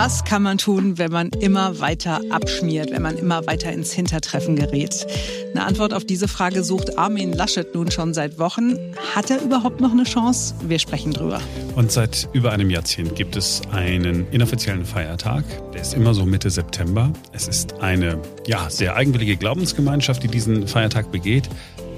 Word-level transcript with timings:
Was 0.00 0.22
kann 0.22 0.44
man 0.44 0.58
tun, 0.58 0.96
wenn 0.96 1.10
man 1.10 1.30
immer 1.40 1.80
weiter 1.80 2.20
abschmiert, 2.30 2.92
wenn 2.92 3.02
man 3.02 3.18
immer 3.18 3.44
weiter 3.48 3.72
ins 3.72 3.92
Hintertreffen 3.92 4.54
gerät? 4.54 5.04
Eine 5.52 5.64
Antwort 5.64 5.92
auf 5.92 6.04
diese 6.04 6.28
Frage 6.28 6.62
sucht 6.62 6.96
Armin 6.96 7.32
Laschet 7.32 7.74
nun 7.74 7.90
schon 7.90 8.14
seit 8.14 8.38
Wochen. 8.38 8.76
Hat 9.16 9.28
er 9.28 9.42
überhaupt 9.42 9.80
noch 9.80 9.90
eine 9.90 10.04
Chance? 10.04 10.54
Wir 10.62 10.78
sprechen 10.78 11.14
drüber. 11.14 11.40
Und 11.74 11.90
seit 11.90 12.28
über 12.32 12.52
einem 12.52 12.70
Jahrzehnt 12.70 13.16
gibt 13.16 13.34
es 13.34 13.60
einen 13.72 14.30
inoffiziellen 14.30 14.84
Feiertag. 14.84 15.42
Der 15.72 15.80
ist 15.80 15.94
immer 15.94 16.14
so 16.14 16.24
Mitte 16.24 16.48
September. 16.48 17.12
Es 17.32 17.48
ist 17.48 17.80
eine 17.80 18.22
ja, 18.46 18.70
sehr 18.70 18.94
eigenwillige 18.94 19.36
Glaubensgemeinschaft, 19.36 20.22
die 20.22 20.28
diesen 20.28 20.68
Feiertag 20.68 21.10
begeht 21.10 21.48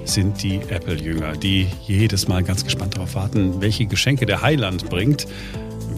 sind 0.03 0.41
die 0.41 0.55
Apple-Jünger, 0.55 1.33
die 1.33 1.67
jedes 1.85 2.27
Mal 2.27 2.41
ganz 2.43 2.63
gespannt 2.63 2.95
darauf 2.95 3.13
warten, 3.13 3.61
welche 3.61 3.85
Geschenke 3.85 4.25
der 4.25 4.41
Heiland 4.41 4.89
bringt. 4.89 5.27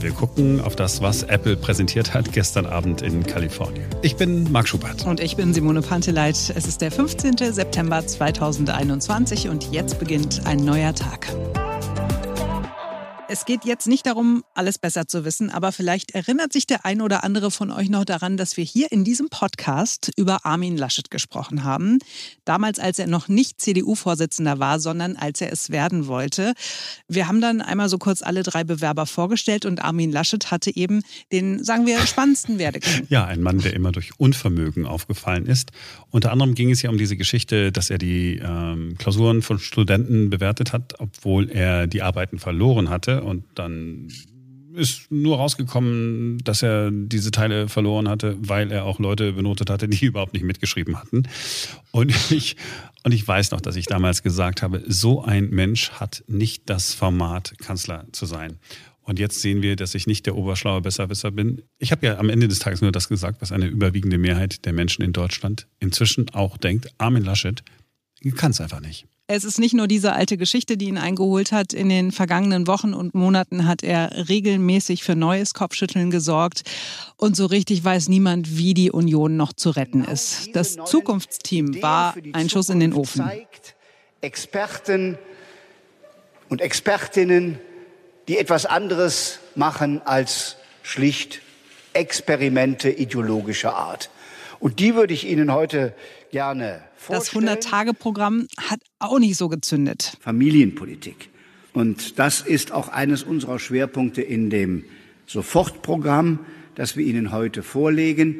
Wir 0.04 0.12
gucken 0.12 0.60
auf 0.60 0.76
das, 0.76 1.02
was 1.02 1.24
Apple 1.24 1.56
präsentiert 1.56 2.14
hat 2.14 2.34
gestern 2.34 2.66
Abend 2.66 3.02
in 3.02 3.26
Kalifornien. 3.26 3.86
Ich 4.02 4.18
bin 4.18 4.52
Marc 4.52 4.68
Schubert. 4.68 5.06
Und 5.06 5.22
ich 5.22 5.38
bin 5.38 5.54
Simone 5.54 5.82
Panteleit. 5.82 6.36
Es 6.54 6.68
ist 6.68 6.82
der 6.82 6.92
15. 6.92 7.38
September 7.38 8.06
2021 8.06 9.48
und 9.48 9.72
jetzt 9.72 10.00
beginnt 10.00 10.46
ein 10.46 10.58
neuer 10.58 10.94
Tag. 10.94 11.34
Es 13.34 13.46
geht 13.46 13.66
jetzt 13.66 13.88
nicht 13.88 14.06
darum, 14.06 14.44
alles 14.54 14.78
besser 14.78 15.08
zu 15.08 15.26
wissen, 15.26 15.50
aber 15.50 15.72
vielleicht 15.72 16.12
erinnert 16.12 16.54
sich 16.54 16.68
der 16.68 16.86
ein 16.86 17.02
oder 17.02 17.24
andere 17.24 17.50
von 17.50 17.72
euch 17.72 17.90
noch 17.90 18.06
daran, 18.06 18.38
dass 18.38 18.58
wir 18.58 18.64
hier 18.64 18.92
in 18.92 19.04
diesem 19.04 19.30
Podcast 19.30 20.12
über 20.18 20.46
Armin 20.46 20.78
Laschet 20.78 21.10
gesprochen 21.10 21.64
haben. 21.64 21.98
Damals, 22.46 22.78
als 22.78 23.00
er 23.00 23.08
noch 23.08 23.30
nicht 23.30 23.60
CDU-Vorsitzender 23.60 24.60
war, 24.60 24.80
sondern 24.80 25.16
als 25.16 25.42
er 25.42 25.52
es 25.52 25.72
werden 25.72 26.06
wollte. 26.06 26.54
Wir 27.08 27.28
haben 27.28 27.42
dann 27.42 27.62
einmal 27.62 27.90
so 27.90 27.98
kurz 27.98 28.22
alle 28.22 28.44
drei 28.44 28.64
Bewerber 28.64 29.08
vorgestellt 29.08 29.66
und 29.66 29.84
Armin 29.84 30.12
Laschet 30.12 30.52
hatte 30.52 30.76
eben 30.76 31.02
den, 31.32 31.64
sagen 31.64 31.88
wir, 31.88 32.06
spannendsten 32.06 32.60
Werdegang. 32.60 33.08
Ja, 33.10 33.26
ein 33.26 33.42
Mann, 33.42 33.58
der 33.58 33.74
immer 33.74 33.92
durch 33.92 34.12
Unvermögen 34.20 34.86
aufgefallen 34.86 35.48
ist. 35.48 35.72
Unter 36.12 36.32
anderem 36.32 36.54
ging 36.54 36.70
es 36.70 36.84
ja 36.84 36.92
um 36.92 37.00
diese 37.00 37.18
Geschichte, 37.18 37.72
dass 37.72 37.90
er 37.90 37.98
die 37.98 38.38
ähm, 38.46 38.96
Klausuren 39.00 39.42
von 39.42 39.58
Studenten 39.58 40.30
bewertet 40.30 40.72
hat, 40.72 41.00
obwohl 41.00 41.50
er 41.50 41.88
die 41.88 42.04
Arbeiten 42.04 42.38
verloren 42.38 42.92
hatte 42.92 43.23
und 43.24 43.46
dann 43.56 44.10
ist 44.76 45.12
nur 45.12 45.38
rausgekommen, 45.38 46.40
dass 46.44 46.64
er 46.64 46.92
diese 46.92 47.32
Teile 47.32 47.70
verloren 47.70 48.10
hatte, 48.10 48.36
weil 48.40 48.72
er 48.72 48.86
auch 48.86 49.00
Leute 49.00 49.34
benotet 49.34 49.70
hatte, 49.70 49.88
die 49.88 50.06
überhaupt 50.06 50.34
nicht 50.34 50.44
mitgeschrieben 50.44 50.98
hatten. 50.98 51.24
Und 51.92 52.14
ich, 52.32 52.56
und 53.04 53.12
ich 53.12 53.28
weiß 53.28 53.52
noch, 53.52 53.62
dass 53.62 53.76
ich 53.76 53.86
damals 53.86 54.24
gesagt 54.24 54.62
habe, 54.62 54.84
so 54.88 55.24
ein 55.24 55.50
Mensch 55.50 55.92
hat 55.92 56.24
nicht 56.28 56.70
das 56.70 56.94
Format, 56.94 57.54
Kanzler 57.60 58.08
zu 58.12 58.26
sein. 58.26 58.58
Und 59.04 59.20
jetzt 59.20 59.42
sehen 59.42 59.62
wir, 59.62 59.76
dass 59.76 59.96
ich 59.96 60.08
nicht 60.08 60.26
der 60.26 60.36
oberschlaue 60.36 60.82
Besserwisser 60.82 61.32
bin. 61.32 61.62
Ich 61.78 61.92
habe 61.92 62.06
ja 62.06 62.18
am 62.18 62.30
Ende 62.30 62.48
des 62.48 62.60
Tages 62.60 62.82
nur 62.82 62.94
das 62.94 63.10
gesagt, 63.10 63.42
was 63.42 63.52
eine 63.52 63.66
überwiegende 63.66 64.18
Mehrheit 64.18 64.66
der 64.66 64.72
Menschen 64.72 65.04
in 65.04 65.12
Deutschland 65.12 65.68
inzwischen 65.80 66.30
auch 66.30 66.58
denkt. 66.58 66.90
Armin 66.98 67.24
Laschet 67.24 67.64
kann 68.38 68.52
es 68.52 68.62
einfach 68.62 68.80
nicht. 68.80 69.06
Es 69.28 69.46
ist 69.46 69.58
nicht 69.58 69.74
nur 69.74 69.88
diese 69.88 70.12
alte 70.14 70.36
Geschichte, 70.36 70.76
die 70.76 70.88
ihn 70.88 70.98
eingeholt 70.98 71.54
hat. 71.54 71.72
In 71.72 71.88
den 71.88 72.12
vergangenen 72.12 72.68
Wochen 72.68 72.94
und 72.94 73.16
Monaten 73.16 73.66
hat 73.66 73.82
er 73.82 74.28
regelmäßig 74.28 75.04
für 75.04 75.16
neues 75.16 75.54
Kopfschütteln 75.54 76.12
gesorgt. 76.12 76.64
Und 77.16 77.38
so 77.38 77.46
richtig 77.46 77.84
weiß 77.84 78.10
niemand, 78.10 78.58
wie 78.58 78.74
die 78.74 78.92
Union 78.92 79.38
noch 79.38 79.54
zu 79.54 79.70
retten 79.70 80.02
genau 80.02 80.12
ist. 80.12 80.50
Das 80.54 80.76
Zukunftsteam 80.76 81.82
war 81.82 82.16
ein 82.34 82.50
Schuss 82.50 82.68
in 82.68 82.82
den 82.82 82.94
Ofen. 82.94 83.24
Experten 84.20 85.18
und 86.50 86.60
Expertinnen, 86.60 87.60
die 88.28 88.38
etwas 88.38 88.66
anderes 88.66 89.40
machen 89.56 90.02
als 90.04 90.58
schlicht 90.82 91.42
Experimente 91.94 92.90
ideologischer 92.90 93.74
Art. 93.76 94.10
Und 94.64 94.80
die 94.80 94.96
würde 94.96 95.14
ich 95.14 95.28
Ihnen 95.28 95.52
heute 95.52 95.94
gerne 96.32 96.82
vorstellen. 96.96 97.48
Das 97.48 97.66
100-Tage-Programm 97.66 98.48
hat 98.58 98.80
auch 98.98 99.20
nicht 99.20 99.36
so 99.36 99.50
gezündet. 99.50 100.16
Familienpolitik. 100.22 101.28
Und 101.74 102.18
das 102.18 102.40
ist 102.40 102.72
auch 102.72 102.88
eines 102.88 103.24
unserer 103.24 103.60
Schwerpunkte 103.60 104.22
in 104.22 104.50
dem 104.50 104.86
Sofortprogramm, 105.28 106.40
das 106.76 106.96
wir 106.96 107.06
Ihnen 107.06 107.34
heute 107.34 107.62
vorlegen. 107.62 108.38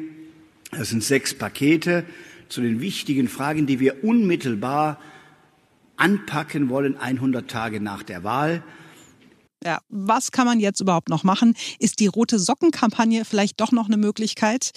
Das 0.70 0.88
sind 0.88 1.04
sechs 1.04 1.34
Pakete 1.34 2.06
zu 2.48 2.62
den 2.62 2.80
wichtigen 2.80 3.28
Fragen, 3.28 3.66
die 3.66 3.78
wir 3.78 4.02
unmittelbar 4.02 4.98
anpacken 5.98 6.70
wollen, 6.70 6.96
100 6.96 7.50
Tage 7.50 7.82
nach 7.82 8.02
der 8.02 8.24
Wahl. 8.24 8.62
Ja, 9.64 9.78
was 9.88 10.30
kann 10.30 10.44
man 10.44 10.60
jetzt 10.60 10.80
überhaupt 10.80 11.08
noch 11.08 11.24
machen? 11.24 11.54
Ist 11.78 11.98
die 12.00 12.06
rote 12.06 12.38
Sockenkampagne 12.38 13.24
vielleicht 13.24 13.60
doch 13.62 13.72
noch 13.72 13.86
eine 13.86 13.96
Möglichkeit? 13.96 14.72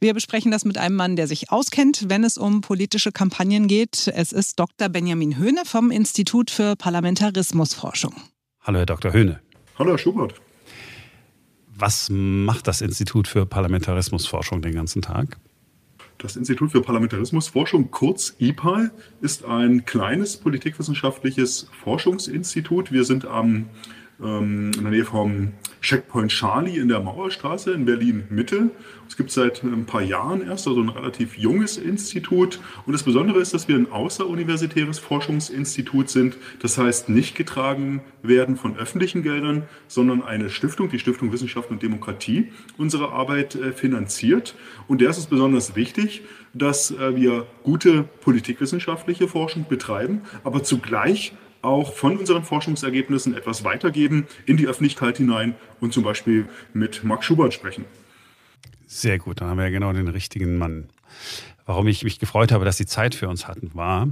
Wir 0.00 0.14
besprechen 0.14 0.50
das 0.50 0.64
mit 0.64 0.78
einem 0.78 0.96
Mann, 0.96 1.14
der 1.14 1.26
sich 1.26 1.50
auskennt, 1.50 2.08
wenn 2.08 2.24
es 2.24 2.38
um 2.38 2.62
politische 2.62 3.12
Kampagnen 3.12 3.68
geht. 3.68 4.10
Es 4.14 4.32
ist 4.32 4.58
Dr. 4.58 4.88
Benjamin 4.88 5.36
Höhne 5.36 5.62
vom 5.66 5.90
Institut 5.90 6.50
für 6.50 6.74
Parlamentarismusforschung. 6.74 8.14
Hallo, 8.62 8.78
Herr 8.78 8.86
Dr. 8.86 9.12
Höhne. 9.12 9.40
Hallo, 9.78 9.90
Herr 9.90 9.98
Schubert. 9.98 10.32
Was 11.76 12.08
macht 12.10 12.66
das 12.66 12.80
Institut 12.80 13.28
für 13.28 13.44
Parlamentarismusforschung 13.44 14.62
den 14.62 14.74
ganzen 14.74 15.02
Tag? 15.02 15.38
Das 16.16 16.36
Institut 16.36 16.72
für 16.72 16.80
Parlamentarismusforschung, 16.80 17.90
kurz 17.90 18.36
IPAL, 18.38 18.90
ist 19.20 19.44
ein 19.44 19.84
kleines 19.84 20.38
politikwissenschaftliches 20.38 21.68
Forschungsinstitut. 21.82 22.90
Wir 22.92 23.04
sind 23.04 23.26
am 23.26 23.46
ähm, 23.46 23.68
in 24.22 24.72
der 24.72 24.90
Nähe 24.90 25.04
vom 25.04 25.52
Checkpoint 25.80 26.30
Charlie 26.30 26.76
in 26.76 26.88
der 26.88 27.00
Mauerstraße 27.00 27.72
in 27.72 27.86
Berlin 27.86 28.24
Mitte. 28.28 28.70
Es 29.08 29.16
gibt 29.16 29.30
seit 29.30 29.62
ein 29.62 29.86
paar 29.86 30.02
Jahren 30.02 30.46
erst, 30.46 30.68
also 30.68 30.82
ein 30.82 30.90
relativ 30.90 31.38
junges 31.38 31.78
Institut. 31.78 32.60
Und 32.86 32.92
das 32.92 33.02
Besondere 33.02 33.40
ist, 33.40 33.54
dass 33.54 33.66
wir 33.66 33.76
ein 33.76 33.90
außeruniversitäres 33.90 34.98
Forschungsinstitut 34.98 36.10
sind. 36.10 36.36
Das 36.60 36.76
heißt, 36.76 37.08
nicht 37.08 37.34
getragen 37.34 38.02
werden 38.22 38.56
von 38.56 38.76
öffentlichen 38.76 39.22
Geldern, 39.22 39.62
sondern 39.88 40.22
eine 40.22 40.50
Stiftung, 40.50 40.90
die 40.90 40.98
Stiftung 40.98 41.32
Wissenschaft 41.32 41.70
und 41.70 41.82
Demokratie, 41.82 42.52
unsere 42.76 43.12
Arbeit 43.12 43.54
äh, 43.54 43.72
finanziert. 43.72 44.54
Und 44.86 45.00
der 45.00 45.10
ist 45.10 45.18
es 45.18 45.26
besonders 45.26 45.76
wichtig, 45.76 46.22
dass 46.52 46.90
äh, 46.90 47.16
wir 47.16 47.46
gute 47.62 48.04
politikwissenschaftliche 48.20 49.28
Forschung 49.28 49.66
betreiben, 49.68 50.22
aber 50.44 50.62
zugleich 50.62 51.32
auch 51.62 51.94
von 51.94 52.16
unseren 52.18 52.44
Forschungsergebnissen 52.44 53.36
etwas 53.36 53.64
weitergeben 53.64 54.26
in 54.46 54.56
die 54.56 54.66
Öffentlichkeit 54.66 55.18
hinein 55.18 55.54
und 55.80 55.92
zum 55.92 56.04
Beispiel 56.04 56.48
mit 56.72 57.04
Marc 57.04 57.24
Schubert 57.24 57.54
sprechen. 57.54 57.84
Sehr 58.86 59.18
gut, 59.18 59.40
dann 59.40 59.48
haben 59.48 59.58
wir 59.58 59.64
ja 59.64 59.70
genau 59.70 59.92
den 59.92 60.08
richtigen 60.08 60.56
Mann. 60.58 60.88
Warum 61.66 61.86
ich 61.86 62.02
mich 62.02 62.18
gefreut 62.18 62.50
habe, 62.50 62.64
dass 62.64 62.78
Sie 62.78 62.86
Zeit 62.86 63.14
für 63.14 63.28
uns 63.28 63.46
hatten, 63.46 63.70
war, 63.74 64.08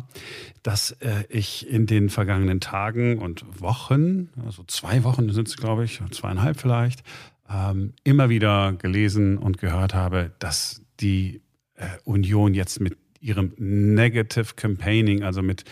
dass 0.62 0.92
äh, 1.00 1.24
ich 1.28 1.68
in 1.68 1.86
den 1.86 2.08
vergangenen 2.08 2.60
Tagen 2.60 3.18
und 3.18 3.44
Wochen, 3.60 4.28
also 4.46 4.62
zwei 4.68 5.02
Wochen 5.02 5.32
sind 5.32 5.48
es, 5.48 5.56
glaube 5.56 5.84
ich, 5.84 6.00
zweieinhalb 6.12 6.60
vielleicht, 6.60 7.02
ähm, 7.50 7.94
immer 8.04 8.28
wieder 8.28 8.74
gelesen 8.74 9.38
und 9.38 9.58
gehört 9.58 9.94
habe, 9.94 10.30
dass 10.38 10.82
die 11.00 11.40
äh, 11.74 11.86
Union 12.04 12.54
jetzt 12.54 12.80
mit 12.80 12.96
ihrem 13.20 13.52
Negative 13.56 14.54
Campaigning, 14.54 15.22
also 15.22 15.42
mit 15.42 15.64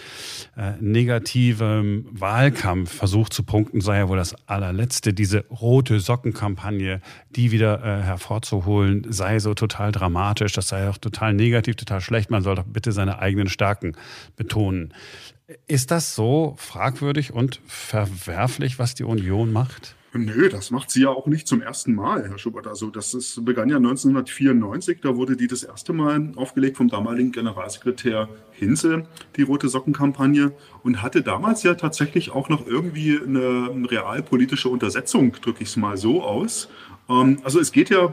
äh, 0.57 0.73
negativem 0.81 2.07
Wahlkampf 2.11 2.93
versucht 2.93 3.33
zu 3.33 3.43
punkten, 3.43 3.81
sei 3.81 3.99
ja 3.99 4.09
wohl 4.09 4.17
das 4.17 4.35
allerletzte. 4.49 5.13
Diese 5.13 5.47
rote 5.49 6.01
Sockenkampagne, 6.01 7.01
die 7.31 7.53
wieder 7.53 7.83
äh, 7.85 8.03
hervorzuholen, 8.03 9.07
sei 9.09 9.39
so 9.39 9.55
total 9.55 9.93
dramatisch, 9.93 10.53
das 10.53 10.69
sei 10.69 10.89
auch 10.89 10.99
total 10.99 11.35
negativ, 11.35 11.77
total 11.77 12.01
schlecht. 12.01 12.31
Man 12.31 12.43
soll 12.43 12.57
doch 12.57 12.65
bitte 12.65 12.93
seine 12.93 13.19
eigenen 13.19 13.49
Stärken 13.49 13.97
betonen. 14.37 14.93
Ist 15.69 15.93
das 15.93 16.17
so 16.17 16.55
fragwürdig 16.59 17.33
und 17.33 17.61
verwerflich, 17.67 18.79
was 18.81 18.95
die 18.95 19.05
Union 19.05 19.53
macht? 19.53 19.95
Nö, 20.19 20.49
das 20.49 20.71
macht 20.71 20.91
sie 20.91 21.03
ja 21.03 21.09
auch 21.09 21.27
nicht 21.27 21.47
zum 21.47 21.63
ersten 21.63 21.95
Mal, 21.95 22.29
Herr 22.29 22.39
Schubert. 22.39 22.67
Also 22.67 22.91
das 22.91 23.15
ist, 23.15 23.45
begann 23.45 23.69
ja 23.69 23.77
1994, 23.77 25.01
da 25.01 25.17
wurde 25.17 25.37
die 25.37 25.47
das 25.47 25.63
erste 25.63 25.93
Mal 25.93 26.33
aufgelegt 26.37 26.77
vom 26.77 26.89
damaligen 26.89 27.33
Generalsekretär 27.33 28.29
Hinze, 28.53 29.07
die 29.37 29.43
Rote 29.43 29.69
Sockenkampagne, 29.69 30.53
und 30.83 31.03
hatte 31.03 31.23
damals 31.23 31.63
ja 31.63 31.75
tatsächlich 31.75 32.31
auch 32.31 32.49
noch 32.49 32.67
irgendwie 32.67 33.19
eine, 33.19 33.71
realpolitische 33.91 34.69
Untersetzung, 34.69 35.33
drücke 35.33 35.63
ich 35.63 35.71
es 35.71 35.77
mal 35.77 35.97
so 35.97 36.23
aus. 36.23 36.69
Ähm, 37.09 37.39
also 37.43 37.61
es 37.61 37.73
geht 37.73 37.91
ja 37.91 38.13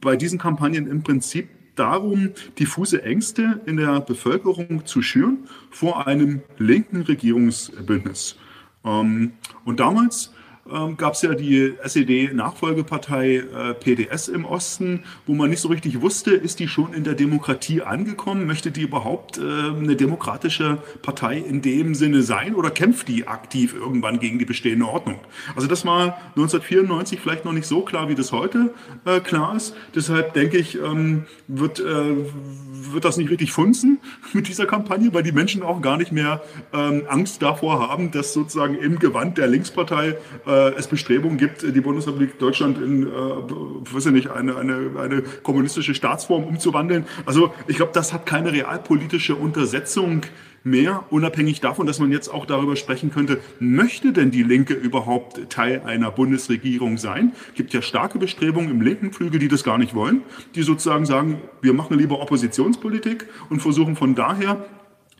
bei 0.00 0.16
diesen 0.16 0.38
Kampagnen 0.38 0.86
im 0.86 1.02
Prinzip 1.02 1.48
darum, 1.74 2.30
diffuse 2.58 3.02
Ängste 3.02 3.60
in 3.66 3.76
der 3.76 4.00
Bevölkerung 4.00 4.84
zu 4.86 5.02
schüren 5.02 5.48
vor 5.70 6.06
einem 6.06 6.42
linken 6.58 7.02
Regierungsbündnis. 7.02 8.36
Ähm, 8.84 9.32
und 9.64 9.80
damals 9.80 10.32
ähm, 10.72 10.96
gab 10.96 11.14
es 11.14 11.22
ja 11.22 11.34
die 11.34 11.74
SED-Nachfolgepartei 11.82 13.36
äh, 13.36 13.74
PDS 13.74 14.28
im 14.28 14.44
Osten, 14.44 15.04
wo 15.26 15.34
man 15.34 15.50
nicht 15.50 15.60
so 15.60 15.68
richtig 15.68 16.00
wusste, 16.00 16.32
ist 16.32 16.60
die 16.60 16.68
schon 16.68 16.92
in 16.92 17.02
der 17.02 17.14
Demokratie 17.14 17.82
angekommen? 17.82 18.46
Möchte 18.46 18.70
die 18.70 18.82
überhaupt 18.82 19.38
äh, 19.38 19.40
eine 19.40 19.96
demokratische 19.96 20.78
Partei 21.02 21.38
in 21.38 21.62
dem 21.62 21.94
Sinne 21.94 22.22
sein 22.22 22.54
oder 22.54 22.70
kämpft 22.70 23.08
die 23.08 23.26
aktiv 23.26 23.74
irgendwann 23.74 24.20
gegen 24.20 24.38
die 24.38 24.44
bestehende 24.44 24.86
Ordnung? 24.86 25.18
Also 25.56 25.66
das 25.66 25.84
war 25.86 26.18
1994 26.36 27.20
vielleicht 27.20 27.44
noch 27.44 27.52
nicht 27.52 27.66
so 27.66 27.80
klar, 27.82 28.08
wie 28.08 28.14
das 28.14 28.30
heute 28.32 28.74
äh, 29.06 29.20
klar 29.20 29.56
ist. 29.56 29.74
Deshalb 29.94 30.34
denke 30.34 30.58
ich, 30.58 30.76
ähm, 30.76 31.24
wird, 31.48 31.80
äh, 31.80 31.84
wird 31.84 33.04
das 33.04 33.16
nicht 33.16 33.30
richtig 33.30 33.52
funzen 33.52 33.98
mit 34.34 34.46
dieser 34.46 34.66
Kampagne, 34.66 35.12
weil 35.14 35.22
die 35.22 35.32
Menschen 35.32 35.62
auch 35.62 35.80
gar 35.80 35.96
nicht 35.96 36.12
mehr 36.12 36.42
ähm, 36.72 37.02
Angst 37.08 37.42
davor 37.42 37.88
haben, 37.88 38.10
dass 38.10 38.34
sozusagen 38.34 38.76
im 38.76 38.98
Gewand 38.98 39.38
der 39.38 39.46
Linkspartei 39.46 40.16
äh, 40.46 40.59
es 40.68 40.86
Bestrebungen 40.86 41.38
gibt, 41.38 41.62
die 41.62 41.80
Bundesrepublik 41.80 42.38
Deutschland 42.38 42.78
in, 42.78 43.06
äh, 43.06 43.10
weiß 43.10 44.06
ich 44.06 44.12
nicht, 44.12 44.30
eine, 44.30 44.56
eine, 44.56 44.90
eine 44.98 45.22
kommunistische 45.42 45.94
Staatsform 45.94 46.44
umzuwandeln. 46.44 47.06
Also 47.26 47.52
ich 47.66 47.76
glaube, 47.76 47.92
das 47.94 48.12
hat 48.12 48.26
keine 48.26 48.52
realpolitische 48.52 49.34
Untersetzung 49.34 50.22
mehr, 50.62 51.04
unabhängig 51.10 51.60
davon, 51.60 51.86
dass 51.86 51.98
man 51.98 52.12
jetzt 52.12 52.28
auch 52.28 52.46
darüber 52.46 52.76
sprechen 52.76 53.10
könnte, 53.10 53.40
möchte 53.58 54.12
denn 54.12 54.30
die 54.30 54.42
Linke 54.42 54.74
überhaupt 54.74 55.50
Teil 55.50 55.82
einer 55.84 56.10
Bundesregierung 56.10 56.98
sein? 56.98 57.32
Es 57.48 57.54
gibt 57.54 57.72
ja 57.72 57.82
starke 57.82 58.18
Bestrebungen 58.18 58.70
im 58.70 58.80
linken 58.80 59.12
Flügel, 59.12 59.40
die 59.40 59.48
das 59.48 59.64
gar 59.64 59.78
nicht 59.78 59.94
wollen, 59.94 60.22
die 60.54 60.62
sozusagen 60.62 61.06
sagen, 61.06 61.40
wir 61.62 61.72
machen 61.72 61.98
lieber 61.98 62.20
Oppositionspolitik 62.20 63.26
und 63.48 63.60
versuchen 63.60 63.96
von 63.96 64.14
daher 64.14 64.66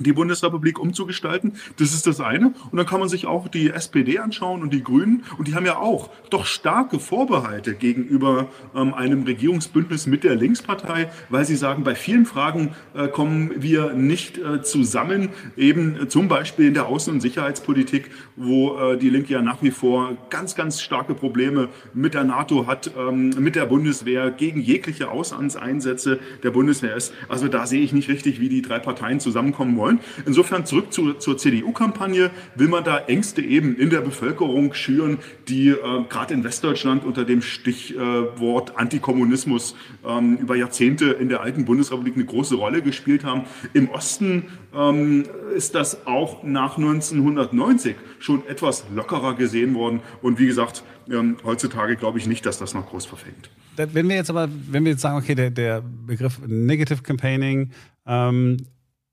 die 0.00 0.12
Bundesrepublik 0.12 0.78
umzugestalten. 0.78 1.52
Das 1.78 1.92
ist 1.92 2.06
das 2.06 2.20
eine. 2.20 2.54
Und 2.70 2.76
dann 2.76 2.86
kann 2.86 3.00
man 3.00 3.08
sich 3.08 3.26
auch 3.26 3.48
die 3.48 3.70
SPD 3.70 4.18
anschauen 4.18 4.62
und 4.62 4.72
die 4.72 4.82
Grünen. 4.82 5.24
Und 5.38 5.46
die 5.46 5.54
haben 5.54 5.66
ja 5.66 5.76
auch 5.76 6.10
doch 6.30 6.46
starke 6.46 6.98
Vorbehalte 6.98 7.74
gegenüber 7.74 8.48
ähm, 8.74 8.94
einem 8.94 9.22
Regierungsbündnis 9.24 10.06
mit 10.06 10.24
der 10.24 10.34
Linkspartei, 10.34 11.10
weil 11.28 11.44
sie 11.44 11.56
sagen, 11.56 11.84
bei 11.84 11.94
vielen 11.94 12.26
Fragen 12.26 12.70
äh, 12.94 13.08
kommen 13.08 13.52
wir 13.56 13.92
nicht 13.92 14.38
äh, 14.38 14.62
zusammen. 14.62 15.28
Eben 15.56 15.96
äh, 15.96 16.08
zum 16.08 16.28
Beispiel 16.28 16.66
in 16.66 16.74
der 16.74 16.88
Außen- 16.88 17.10
und 17.10 17.20
Sicherheitspolitik, 17.20 18.10
wo 18.36 18.78
äh, 18.78 18.96
die 18.96 19.10
Linke 19.10 19.34
ja 19.34 19.42
nach 19.42 19.62
wie 19.62 19.70
vor 19.70 20.16
ganz, 20.30 20.54
ganz 20.54 20.80
starke 20.80 21.14
Probleme 21.14 21.68
mit 21.92 22.14
der 22.14 22.24
NATO 22.24 22.66
hat, 22.66 22.90
ähm, 22.96 23.30
mit 23.38 23.54
der 23.54 23.66
Bundeswehr, 23.66 24.30
gegen 24.30 24.60
jegliche 24.60 25.10
Auslandseinsätze 25.10 26.18
der 26.42 26.50
Bundeswehr 26.50 26.96
ist. 26.96 27.12
Also 27.28 27.48
da 27.48 27.66
sehe 27.66 27.82
ich 27.82 27.92
nicht 27.92 28.08
richtig, 28.08 28.40
wie 28.40 28.48
die 28.48 28.62
drei 28.62 28.78
Parteien 28.78 29.20
zusammenkommen 29.20 29.76
wollen 29.76 29.89
wollen. 29.90 30.00
Insofern 30.26 30.66
zurück 30.66 30.92
zu, 30.92 31.14
zur 31.14 31.36
CDU-Kampagne 31.36 32.30
will 32.54 32.68
man 32.68 32.84
da 32.84 32.98
Ängste 32.98 33.42
eben 33.42 33.76
in 33.76 33.90
der 33.90 34.00
Bevölkerung 34.00 34.74
schüren, 34.74 35.18
die 35.48 35.68
äh, 35.68 35.76
gerade 36.08 36.34
in 36.34 36.44
Westdeutschland 36.44 37.04
unter 37.04 37.24
dem 37.24 37.42
Stichwort 37.42 38.70
äh, 38.70 38.72
Antikommunismus 38.76 39.74
ähm, 40.06 40.36
über 40.36 40.56
Jahrzehnte 40.56 41.10
in 41.10 41.28
der 41.28 41.40
alten 41.40 41.64
Bundesrepublik 41.64 42.14
eine 42.14 42.24
große 42.24 42.54
Rolle 42.54 42.82
gespielt 42.82 43.24
haben. 43.24 43.42
Im 43.72 43.88
Osten 43.90 44.44
ähm, 44.74 45.24
ist 45.54 45.74
das 45.74 46.06
auch 46.06 46.42
nach 46.42 46.76
1990 46.76 47.96
schon 48.18 48.46
etwas 48.46 48.84
lockerer 48.94 49.34
gesehen 49.34 49.74
worden. 49.74 50.00
Und 50.22 50.38
wie 50.38 50.46
gesagt, 50.46 50.84
ähm, 51.10 51.36
heutzutage 51.44 51.96
glaube 51.96 52.18
ich 52.18 52.26
nicht, 52.26 52.46
dass 52.46 52.58
das 52.58 52.74
noch 52.74 52.88
groß 52.88 53.06
verfängt. 53.06 53.50
Wenn 53.76 54.08
wir 54.08 54.16
jetzt 54.16 54.30
aber, 54.30 54.48
wenn 54.70 54.84
wir 54.84 54.92
jetzt 54.92 55.00
sagen, 55.00 55.16
okay, 55.16 55.34
der, 55.34 55.50
der 55.50 55.82
Begriff 55.82 56.38
Negative 56.46 57.02
Campaigning 57.02 57.70
ähm, 58.06 58.58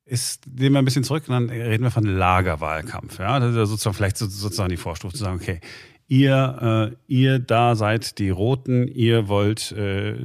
ist, 0.08 0.48
nehmen 0.48 0.76
wir 0.76 0.80
ein 0.80 0.86
bisschen 0.86 1.04
zurück 1.04 1.24
und 1.28 1.34
dann 1.34 1.50
reden 1.50 1.84
wir 1.84 1.92
von 1.92 2.06
Lagerwahlkampf. 2.06 3.20
Ja, 3.20 3.40
das 3.40 3.56
ist 3.56 3.70
sozusagen 3.70 3.96
vielleicht 3.96 4.18
sozusagen 4.18 4.70
die 4.70 4.78
Vorstufe 4.78 5.16
zu 5.16 5.24
sagen, 5.24 5.36
okay, 5.36 5.60
ihr, 6.08 6.92
äh, 6.92 7.14
ihr 7.14 7.40
da 7.40 7.76
seid 7.76 8.18
die 8.18 8.30
Roten, 8.30 8.88
ihr 8.88 9.28
wollt 9.28 9.74
äh, 9.74 10.16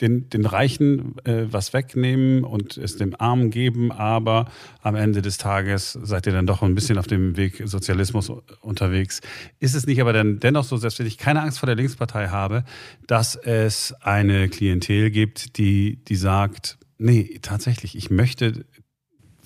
den, 0.00 0.28
den 0.28 0.44
Reichen 0.44 1.16
äh, 1.24 1.46
was 1.50 1.72
wegnehmen 1.72 2.42
und 2.42 2.76
es 2.76 2.96
dem 2.96 3.14
Armen 3.18 3.50
geben, 3.50 3.92
aber 3.92 4.50
am 4.82 4.96
Ende 4.96 5.22
des 5.22 5.38
Tages 5.38 5.92
seid 5.92 6.26
ihr 6.26 6.32
dann 6.32 6.46
doch 6.46 6.62
ein 6.62 6.74
bisschen 6.74 6.98
auf 6.98 7.06
dem 7.06 7.36
Weg 7.36 7.62
Sozialismus 7.64 8.32
unterwegs. 8.60 9.20
Ist 9.60 9.76
es 9.76 9.86
nicht 9.86 10.00
aber 10.00 10.12
dann 10.12 10.40
dennoch 10.40 10.64
so, 10.64 10.76
selbst 10.76 10.98
wenn 10.98 11.06
ich 11.06 11.18
keine 11.18 11.42
Angst 11.42 11.60
vor 11.60 11.68
der 11.68 11.76
Linkspartei 11.76 12.28
habe, 12.28 12.64
dass 13.06 13.36
es 13.36 13.94
eine 14.00 14.48
Klientel 14.48 15.10
gibt, 15.10 15.56
die, 15.58 16.02
die 16.04 16.16
sagt, 16.16 16.78
nee, 16.98 17.38
tatsächlich, 17.42 17.96
ich 17.96 18.10
möchte 18.10 18.64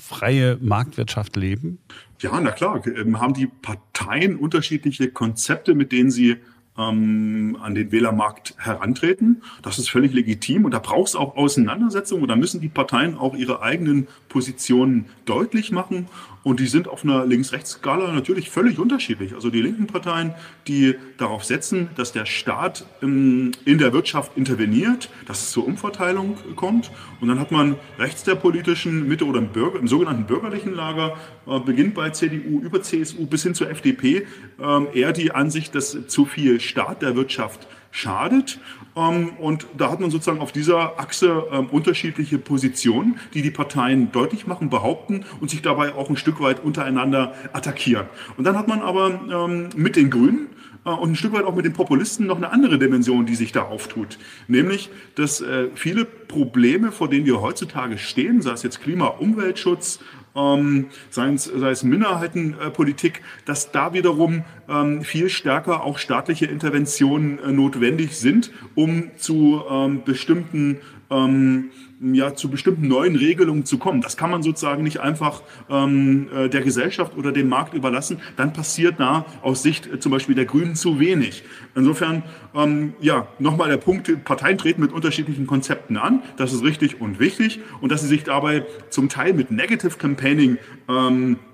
freie 0.02 0.58
Marktwirtschaft 0.60 1.37
leben? 1.37 1.78
Ja, 2.20 2.38
na 2.40 2.50
klar. 2.50 2.84
Ähm, 2.87 3.20
haben 3.20 3.34
die 3.34 3.46
Parteien 3.46 4.37
unterschiedliche 4.37 5.10
Konzepte, 5.10 5.75
mit 5.75 5.93
denen 5.93 6.10
sie 6.10 6.38
ähm, 6.76 7.56
an 7.60 7.75
den 7.75 7.93
Wählermarkt 7.93 8.54
herantreten. 8.58 9.43
Das 9.62 9.78
ist 9.78 9.90
völlig 9.90 10.12
legitim 10.12 10.64
und 10.64 10.72
da 10.72 10.81
braucht 10.81 11.08
es 11.08 11.16
auch 11.16 11.37
Auseinandersetzungen 11.37 12.22
und 12.22 12.28
da 12.28 12.37
müssen 12.37 12.60
die 12.60 12.69
Parteien 12.69 13.16
auch 13.16 13.34
ihre 13.34 13.62
eigenen 13.62 14.08
Positionen 14.28 15.06
deutlich 15.25 15.70
machen 15.70 16.08
und 16.42 16.58
die 16.58 16.66
sind 16.66 16.88
auf 16.88 17.04
einer 17.04 17.24
Links-Rechts-Skala 17.24 18.12
natürlich 18.12 18.50
völlig 18.50 18.78
unterschiedlich. 18.78 19.34
Also 19.34 19.50
die 19.50 19.62
linken 19.62 19.86
Parteien, 19.86 20.34
die 20.66 20.96
darauf 21.16 21.44
setzen, 21.44 21.90
dass 21.96 22.12
der 22.12 22.26
Staat 22.26 22.84
in 23.00 23.52
der 23.66 23.92
Wirtschaft 23.92 24.36
interveniert, 24.36 25.08
dass 25.26 25.42
es 25.42 25.50
zur 25.52 25.66
Umverteilung 25.66 26.36
kommt. 26.56 26.90
Und 27.20 27.28
dann 27.28 27.38
hat 27.38 27.52
man 27.52 27.76
rechts 27.98 28.24
der 28.24 28.34
politischen 28.34 29.06
Mitte 29.06 29.24
oder 29.24 29.38
im, 29.38 29.48
Bürger, 29.48 29.78
im 29.78 29.86
sogenannten 29.86 30.24
bürgerlichen 30.24 30.74
Lager, 30.74 31.16
äh, 31.46 31.60
beginnt 31.60 31.94
bei 31.94 32.10
CDU 32.10 32.60
über 32.60 32.82
CSU 32.82 33.26
bis 33.26 33.44
hin 33.44 33.54
zur 33.54 33.70
FDP, 33.70 34.26
äh, 34.58 34.98
eher 35.00 35.12
die 35.12 35.32
Ansicht, 35.32 35.74
dass 35.74 35.96
zu 36.08 36.24
viel 36.24 36.60
Staat 36.60 37.02
der 37.02 37.14
Wirtschaft 37.14 37.68
schadet. 37.92 38.58
Ähm, 38.96 39.30
und 39.38 39.66
da 39.76 39.90
hat 39.90 40.00
man 40.00 40.10
sozusagen 40.10 40.40
auf 40.40 40.52
dieser 40.52 40.98
Achse 40.98 41.46
ähm, 41.50 41.66
unterschiedliche 41.66 42.38
Positionen, 42.38 43.18
die 43.34 43.42
die 43.42 43.50
Parteien 43.50 44.12
deutlich 44.12 44.46
machen, 44.46 44.70
behaupten 44.70 45.24
und 45.40 45.50
sich 45.50 45.62
dabei 45.62 45.94
auch 45.94 46.10
ein 46.10 46.16
Stück 46.16 46.40
weit 46.40 46.62
untereinander 46.62 47.34
attackieren. 47.52 48.06
Und 48.36 48.44
dann 48.44 48.56
hat 48.56 48.68
man 48.68 48.80
aber 48.80 49.20
ähm, 49.30 49.70
mit 49.76 49.96
den 49.96 50.10
Grünen 50.10 50.48
äh, 50.84 50.90
und 50.90 51.12
ein 51.12 51.16
Stück 51.16 51.32
weit 51.32 51.44
auch 51.44 51.54
mit 51.54 51.64
den 51.64 51.72
Populisten 51.72 52.26
noch 52.26 52.36
eine 52.36 52.50
andere 52.52 52.78
Dimension, 52.78 53.26
die 53.26 53.34
sich 53.34 53.52
da 53.52 53.62
auftut. 53.62 54.18
Nämlich, 54.48 54.90
dass 55.14 55.40
äh, 55.40 55.68
viele 55.74 56.04
Probleme, 56.04 56.92
vor 56.92 57.08
denen 57.08 57.26
wir 57.26 57.40
heutzutage 57.40 57.98
stehen, 57.98 58.42
sei 58.42 58.52
es 58.52 58.62
jetzt 58.62 58.80
Klima, 58.82 59.06
Umweltschutz, 59.06 60.00
ähm, 60.34 60.87
sei, 61.11 61.32
es, 61.32 61.44
sei 61.44 61.70
es 61.70 61.82
Minderheitenpolitik, 61.82 63.23
dass 63.44 63.70
da 63.70 63.93
wiederum 63.93 64.44
ähm, 64.69 65.02
viel 65.02 65.29
stärker 65.29 65.84
auch 65.84 65.99
staatliche 65.99 66.46
Interventionen 66.46 67.38
äh, 67.38 67.52
notwendig 67.52 68.17
sind, 68.17 68.50
um 68.75 69.11
zu 69.17 69.62
ähm, 69.70 70.02
bestimmten 70.05 70.79
ähm, 71.12 71.70
ja, 72.02 72.34
zu 72.34 72.50
bestimmten 72.50 72.88
neuen 72.88 73.14
Regelungen 73.14 73.64
zu 73.64 73.78
kommen. 73.78 74.00
Das 74.00 74.16
kann 74.16 74.30
man 74.30 74.42
sozusagen 74.42 74.82
nicht 74.82 74.98
einfach 74.98 75.42
ähm, 75.70 76.28
äh, 76.34 76.48
der 76.48 76.62
Gesellschaft 76.62 77.16
oder 77.16 77.30
dem 77.30 77.48
Markt 77.48 77.74
überlassen. 77.74 78.20
Dann 78.36 78.52
passiert 78.52 78.98
da 78.98 79.24
aus 79.40 79.62
Sicht 79.62 79.86
äh, 79.86 80.00
zum 80.00 80.10
Beispiel 80.10 80.34
der 80.34 80.46
Grünen 80.46 80.74
zu 80.74 80.98
wenig. 80.98 81.44
Insofern, 81.76 82.24
ähm, 82.54 82.94
ja, 83.00 83.28
nochmal 83.38 83.68
der 83.68 83.76
Punkt, 83.76 84.24
Parteien 84.24 84.58
treten 84.58 84.81
mit 84.81 84.92
unterschiedlichen 84.92 85.46
Konzepten 85.46 85.96
an. 85.96 86.22
Das 86.36 86.52
ist 86.52 86.64
richtig 86.64 87.00
und 87.00 87.20
wichtig. 87.20 87.60
Und 87.81 87.92
dass 87.92 88.02
sie 88.02 88.08
sich 88.08 88.24
dabei 88.24 88.66
zum 88.90 89.08
Teil 89.08 89.32
mit 89.32 89.52
Negative 89.52 89.96
Campaigning 89.96 90.58
ähm, 90.88 91.34
äh, 91.34 91.51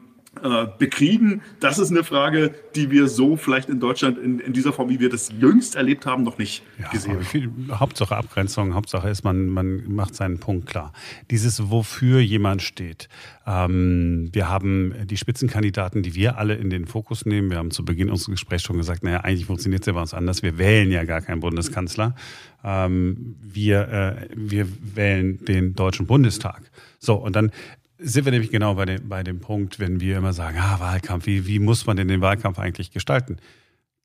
bekriegen, 0.79 1.43
das 1.61 1.79
ist 1.79 1.91
eine 1.91 2.05
Frage, 2.05 2.55
die 2.75 2.91
wir 2.91 3.09
so 3.09 3.37
vielleicht 3.37 3.69
in 3.69 3.81
Deutschland 3.81 4.19
in, 4.19 4.41
in 4.41 4.53
dieser 4.53 4.73
Form, 4.73 4.89
wie 4.89 5.01
wir 5.01 5.11
das 5.11 5.31
jüngst 5.39 5.77
erlebt 5.77 6.07
haben, 6.07 6.23
noch 6.23 6.39
nicht 6.39 6.63
ja, 6.79 6.89
gesehen 6.91 7.19
haben. 7.25 7.81
Hauptsache 7.81 8.17
Abgrenzung, 8.17 8.75
Hauptsache 8.75 9.09
ist, 9.09 9.25
man, 9.25 9.49
man 9.49 9.93
macht 9.93 10.15
seinen 10.15 10.39
Punkt 10.39 10.67
klar. 10.67 10.93
Dieses, 11.31 11.71
wofür 11.71 12.21
jemand 12.21 12.63
steht. 12.63 13.09
Ähm, 13.47 14.29
wir 14.33 14.49
haben 14.49 14.95
die 15.05 15.17
Spitzenkandidaten, 15.17 16.03
die 16.03 16.15
wir 16.15 16.39
alle 16.39 16.55
in 16.55 16.71
den 16.71 16.87
Fokus 16.87 17.25
nehmen. 17.25 17.51
Wir 17.51 17.59
haben 17.59 17.71
zu 17.71 17.85
Beginn 17.85 18.11
unseres 18.11 18.33
Gesprächs 18.33 18.63
schon 18.63 18.77
gesagt, 18.77 19.03
naja, 19.03 19.21
eigentlich 19.21 19.47
funktioniert 19.47 19.83
es 19.83 19.87
ja 19.87 19.95
bei 19.95 20.01
uns 20.01 20.15
anders. 20.15 20.43
Wir 20.43 20.59
wählen 20.59 20.91
ja 20.91 21.05
gar 21.05 21.23
keinen 21.23 21.41
Bundeskanzler. 21.41 22.15
Ähm, 22.63 23.37
wir, 23.41 23.89
äh, 23.89 24.29
wir 24.35 24.69
wählen 24.95 25.45
den 25.45 25.75
Deutschen 25.75 26.07
Bundestag. 26.07 26.71
So, 26.99 27.15
und 27.15 27.37
dann 27.37 27.53
sind 27.99 28.25
wir 28.25 28.33
nämlich 28.33 28.51
genau 28.51 28.75
bei 28.75 28.85
dem, 28.85 29.09
bei 29.09 29.23
dem 29.23 29.41
Punkt, 29.41 29.79
wenn 29.79 30.01
wir 30.01 30.19
immer 30.19 30.33
sagen, 30.33 30.59
ah, 30.61 30.81
Wahlkampf, 30.81 31.27
wie, 31.27 31.47
wie 31.47 31.59
muss 31.59 31.87
man 31.87 31.97
denn 31.97 32.09
den 32.09 32.21
Wahlkampf 32.21 32.59
eigentlich 32.59 32.91
gestalten? 32.91 33.39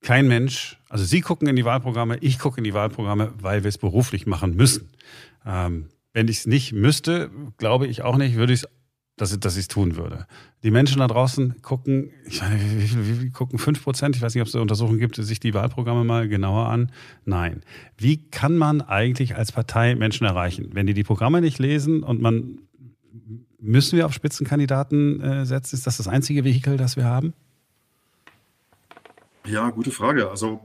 Kein 0.02 0.28
Mensch, 0.28 0.78
also 0.90 1.06
Sie 1.06 1.22
gucken 1.22 1.48
in 1.48 1.56
die 1.56 1.66
Wahlprogramme, 1.66 2.18
ich 2.20 2.40
gucke 2.40 2.58
in 2.58 2.64
die 2.64 2.74
Wahlprogramme, 2.74 3.34
weil 3.40 3.64
wir 3.64 3.70
es 3.70 3.78
beruflich 3.78 4.26
machen 4.26 4.56
müssen. 4.56 4.90
Ähm, 5.46 5.90
wenn 6.12 6.28
ich 6.28 6.40
es 6.40 6.46
nicht 6.46 6.74
müsste, 6.74 7.32
glaube 7.58 7.88
ich 7.88 8.02
auch 8.02 8.18
nicht, 8.18 8.36
würde 8.36 8.54
ich 8.54 8.66
dass, 9.16 9.40
dass 9.40 9.56
ich 9.56 9.64
es 9.64 9.68
tun 9.68 9.96
würde. 9.96 10.26
Die 10.64 10.72
Menschen 10.72 11.00
da 11.00 11.08
draußen 11.08 11.62
gucken, 11.62 12.10
ich 12.26 12.42
meine, 12.42 12.60
wie 12.60 12.82
wie 12.82 13.14
viel 13.20 13.32
gucken? 13.32 13.60
5 13.60 13.84
Prozent? 13.84 14.16
Ich 14.16 14.22
weiß 14.22 14.34
nicht, 14.34 14.42
ob 14.42 14.48
es 14.48 14.56
Untersuchungen 14.56 15.00
gibt, 15.00 15.16
sich 15.16 15.40
die 15.40 15.54
Wahlprogramme 15.54 16.04
mal 16.04 16.28
genauer 16.28 16.68
an. 16.68 16.92
Nein. 17.24 17.62
Wie 17.96 18.18
kann 18.18 18.58
man 18.58 18.82
eigentlich 18.82 19.36
als 19.36 19.52
Partei 19.52 19.94
Menschen 19.96 20.26
erreichen? 20.26 20.70
Wenn 20.74 20.88
die 20.88 20.96
die 20.96 21.04
Programme 21.04 21.42
nicht 21.42 21.60
lesen 21.60 22.02
und 22.02 22.22
man 22.22 22.60
Müssen 23.66 23.96
wir 23.96 24.06
auf 24.06 24.14
Spitzenkandidaten 24.14 25.22
äh, 25.22 25.46
setzen? 25.46 25.76
Ist 25.76 25.88
das 25.88 25.96
das 25.96 26.10
einzige 26.10 26.44
Vehikel, 26.44 26.76
das 26.76 26.98
wir 26.98 27.06
haben? 27.06 27.34
Ja, 29.46 29.72
gute 29.72 29.92
Frage. 29.92 30.30
Also 30.30 30.62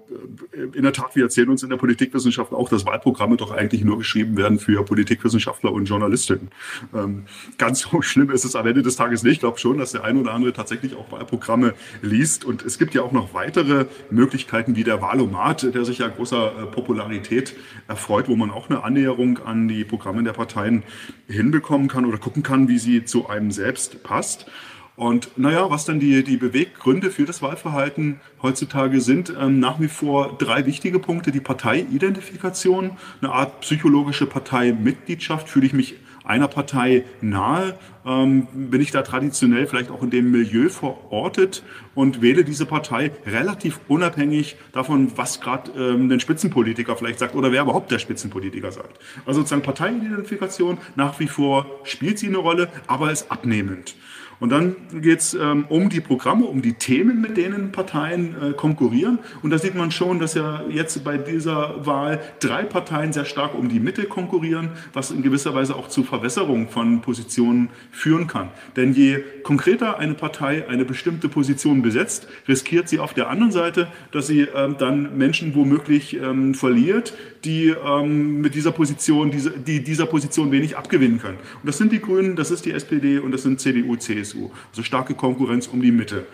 äh, 0.52 0.76
in 0.76 0.85
der 0.85 0.92
Tat, 0.92 1.16
wir 1.16 1.25
erzählen 1.25 1.49
uns 1.49 1.64
in 1.64 1.70
der 1.70 1.78
Politikwissenschaft 1.78 2.52
auch, 2.52 2.68
dass 2.68 2.87
Wahlprogramme 2.87 3.37
doch 3.37 3.50
eigentlich 3.50 3.82
nur 3.82 3.99
geschrieben 3.99 4.37
werden 4.37 4.61
für 4.61 4.85
Politikwissenschaftler 4.85 5.73
und 5.73 5.87
Journalistinnen. 5.87 6.50
Ähm, 6.94 7.25
ganz 7.58 7.80
so 7.90 8.02
schlimm 8.02 8.30
ist 8.30 8.44
es 8.44 8.54
am 8.54 8.66
Ende 8.68 8.82
des 8.82 8.94
Tages 8.94 9.25
nicht. 9.25 9.32
Ich 9.32 9.40
glaube 9.40 9.58
schon, 9.58 9.78
dass 9.78 9.92
der 9.92 10.04
ein 10.04 10.16
oder 10.16 10.32
andere 10.32 10.52
tatsächlich 10.52 10.94
auch 10.94 11.11
Wahlprogramme 11.11 11.75
liest. 12.02 12.44
Und 12.44 12.64
es 12.64 12.78
gibt 12.78 12.94
ja 12.94 13.02
auch 13.02 13.11
noch 13.11 13.35
weitere 13.35 13.87
Möglichkeiten 14.11 14.76
wie 14.76 14.85
der 14.85 15.02
Wahlomat, 15.02 15.75
der 15.75 15.85
sich 15.85 15.99
ja 15.99 16.06
großer 16.06 16.62
äh, 16.62 16.66
Popularität 16.66 17.56
erfreut, 17.88 18.28
wo 18.28 18.37
man 18.37 18.52
auch 18.52 18.70
eine 18.70 18.85
Annäherung 18.85 19.38
an 19.38 19.66
die 19.66 19.85
Programme 19.85 20.23
der 20.23 20.35
Parteien 20.35 20.85
hinbekommen 21.26 21.88
kann 21.88 22.04
oder 22.04 22.18
gucken 22.18 22.44
kann, 22.44 22.68
wie 22.68 22.78
sie 22.78 23.04
zu 23.04 23.28
einem 23.28 23.50
selbst 23.50 24.04
passt. 24.04 24.47
Und 24.99 25.38
naja, 25.38 25.71
was 25.71 25.85
dann 25.85 26.00
die, 26.00 26.25
die 26.25 26.37
Beweggründe 26.37 27.12
für 27.12 27.25
das 27.25 27.40
Wahlverhalten 27.40 28.19
heutzutage 28.43 29.00
sind, 29.00 29.33
ähm, 29.40 29.61
nach 29.61 29.78
wie 29.78 29.87
vor 29.87 30.37
drei 30.38 30.67
wichtige 30.67 30.99
Punkte. 30.99 31.31
Die 31.31 31.38
Parteiidentifikation, 31.38 32.90
eine 33.23 33.33
Art 33.33 33.61
psychologische 33.61 34.26
Parteimitgliedschaft. 34.26 35.49
Fühle 35.49 35.67
ich 35.67 35.73
mich 35.73 35.95
einer 36.25 36.49
Partei 36.49 37.05
nahe? 37.21 37.78
Ähm, 38.05 38.49
bin 38.52 38.81
ich 38.81 38.90
da 38.90 39.02
traditionell 39.02 39.69
vielleicht 39.69 39.93
auch 39.93 40.02
in 40.02 40.11
dem 40.11 40.33
Milieu 40.33 40.69
verortet 40.69 41.62
und 41.95 42.21
wähle 42.21 42.43
diese 42.43 42.67
Partei 42.67 43.12
relativ 43.25 43.78
unabhängig 43.87 44.57
davon, 44.73 45.12
was 45.14 45.40
gerade 45.40 45.71
ähm, 45.78 46.11
ein 46.11 46.19
Spitzenpolitiker 46.19 46.97
vielleicht 46.97 47.21
sagt 47.21 47.37
oder 47.37 47.52
wer 47.52 47.62
überhaupt 47.62 47.93
der 47.93 48.00
Spitzenpolitiker 48.00 48.73
sagt. 48.73 48.99
Also 49.26 49.43
sozusagen 49.43 49.62
Parteiidentifikation 49.62 50.78
nach 50.97 51.21
wie 51.21 51.28
vor 51.28 51.67
spielt 51.85 52.19
sie 52.19 52.26
eine 52.26 52.38
Rolle, 52.38 52.69
aber 52.88 53.12
ist 53.12 53.31
abnehmend. 53.31 53.95
Und 54.40 54.50
dann 54.50 54.76
geht 55.00 55.18
es 55.21 55.35
ähm, 55.35 55.64
um 55.68 55.88
die 55.88 56.00
Programme, 56.00 56.45
um 56.45 56.62
die 56.62 56.75
Themen, 56.75 57.21
mit 57.21 57.37
denen 57.37 57.73
Parteien 57.73 58.37
äh, 58.40 58.52
konkurrieren. 58.52 59.18
Und 59.42 59.50
da 59.50 59.59
sieht 59.59 59.75
man 59.75 59.90
schon, 59.90 60.21
dass 60.21 60.35
ja 60.35 60.62
jetzt 60.68 61.02
bei 61.02 61.16
dieser 61.16 61.85
Wahl 61.85 62.21
drei 62.38 62.62
Parteien 62.62 63.12
sehr 63.12 63.25
stark 63.25 63.54
um 63.54 63.68
die 63.68 63.80
Mitte 63.80 64.04
konkurrieren, 64.04 64.71
was 64.92 65.11
in 65.11 65.23
gewisser 65.23 65.54
Weise 65.54 65.75
auch 65.75 65.88
zu 65.88 66.04
Verwässerung 66.04 66.68
von 66.68 67.00
Positionen 67.00 67.71
führen 67.90 68.28
kann. 68.28 68.50
Denn 68.76 68.92
je 68.92 69.18
konkreter 69.42 69.99
eine 69.99 70.14
Partei 70.14 70.68
eine 70.68 70.85
bestimmte 70.85 71.28
Position 71.28 71.83
besetzt, 71.83 72.28
riskiert 72.47 72.88
sie 72.88 73.00
auf 73.00 73.14
der 73.14 73.30
anderen 73.30 73.52
Seite, 73.52 73.88
dass 74.12 74.28
sie 74.28 74.42
ähm, 74.42 74.76
dann 74.78 75.18
Menschen 75.18 75.54
womöglich 75.54 76.14
ähm, 76.14 76.54
verliert, 76.54 77.14
die 77.45 77.68
ähm, 77.68 78.40
mit 78.40 78.54
dieser 78.54 78.73
Position, 78.73 79.30
diese, 79.30 79.50
die 79.50 79.83
dieser 79.83 80.07
Position 80.07 80.52
wenig 80.52 80.76
abgewinnen 80.76 81.18
können. 81.21 81.38
Und 81.38 81.66
das 81.66 81.78
sind 81.78 81.92
die 81.92 82.00
Grünen, 82.00 82.37
das 82.37 82.50
ist 82.50 82.66
die 82.66 82.73
SPD 82.73 83.18
und 83.18 83.33
das 83.33 83.42
sind 83.42 83.61
CDU, 83.61 83.97
CSU. 83.97 84.27
Also 84.35 84.82
starke 84.82 85.14
Konkurrenz 85.14 85.66
um 85.66 85.80
die 85.82 85.92
Mitte. 85.92 86.26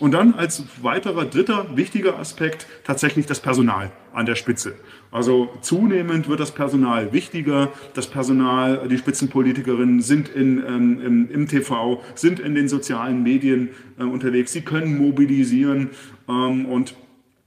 Und 0.00 0.12
dann 0.12 0.32
als 0.32 0.64
weiterer 0.80 1.26
dritter 1.26 1.76
wichtiger 1.76 2.18
Aspekt 2.18 2.66
tatsächlich 2.84 3.26
das 3.26 3.38
Personal 3.38 3.92
an 4.14 4.24
der 4.24 4.34
Spitze. 4.34 4.74
Also 5.12 5.50
zunehmend 5.60 6.26
wird 6.26 6.40
das 6.40 6.52
Personal 6.52 7.12
wichtiger. 7.12 7.70
Das 7.92 8.06
Personal, 8.06 8.88
die 8.88 8.96
Spitzenpolitikerinnen 8.96 10.00
sind 10.00 10.30
in, 10.30 10.64
ähm, 10.66 11.00
im, 11.04 11.30
im, 11.30 11.48
TV, 11.48 12.02
sind 12.14 12.40
in 12.40 12.54
den 12.54 12.68
sozialen 12.68 13.22
Medien 13.22 13.68
äh, 13.98 14.04
unterwegs. 14.04 14.52
Sie 14.52 14.62
können 14.62 14.96
mobilisieren 14.96 15.90
ähm, 16.28 16.64
und 16.64 16.94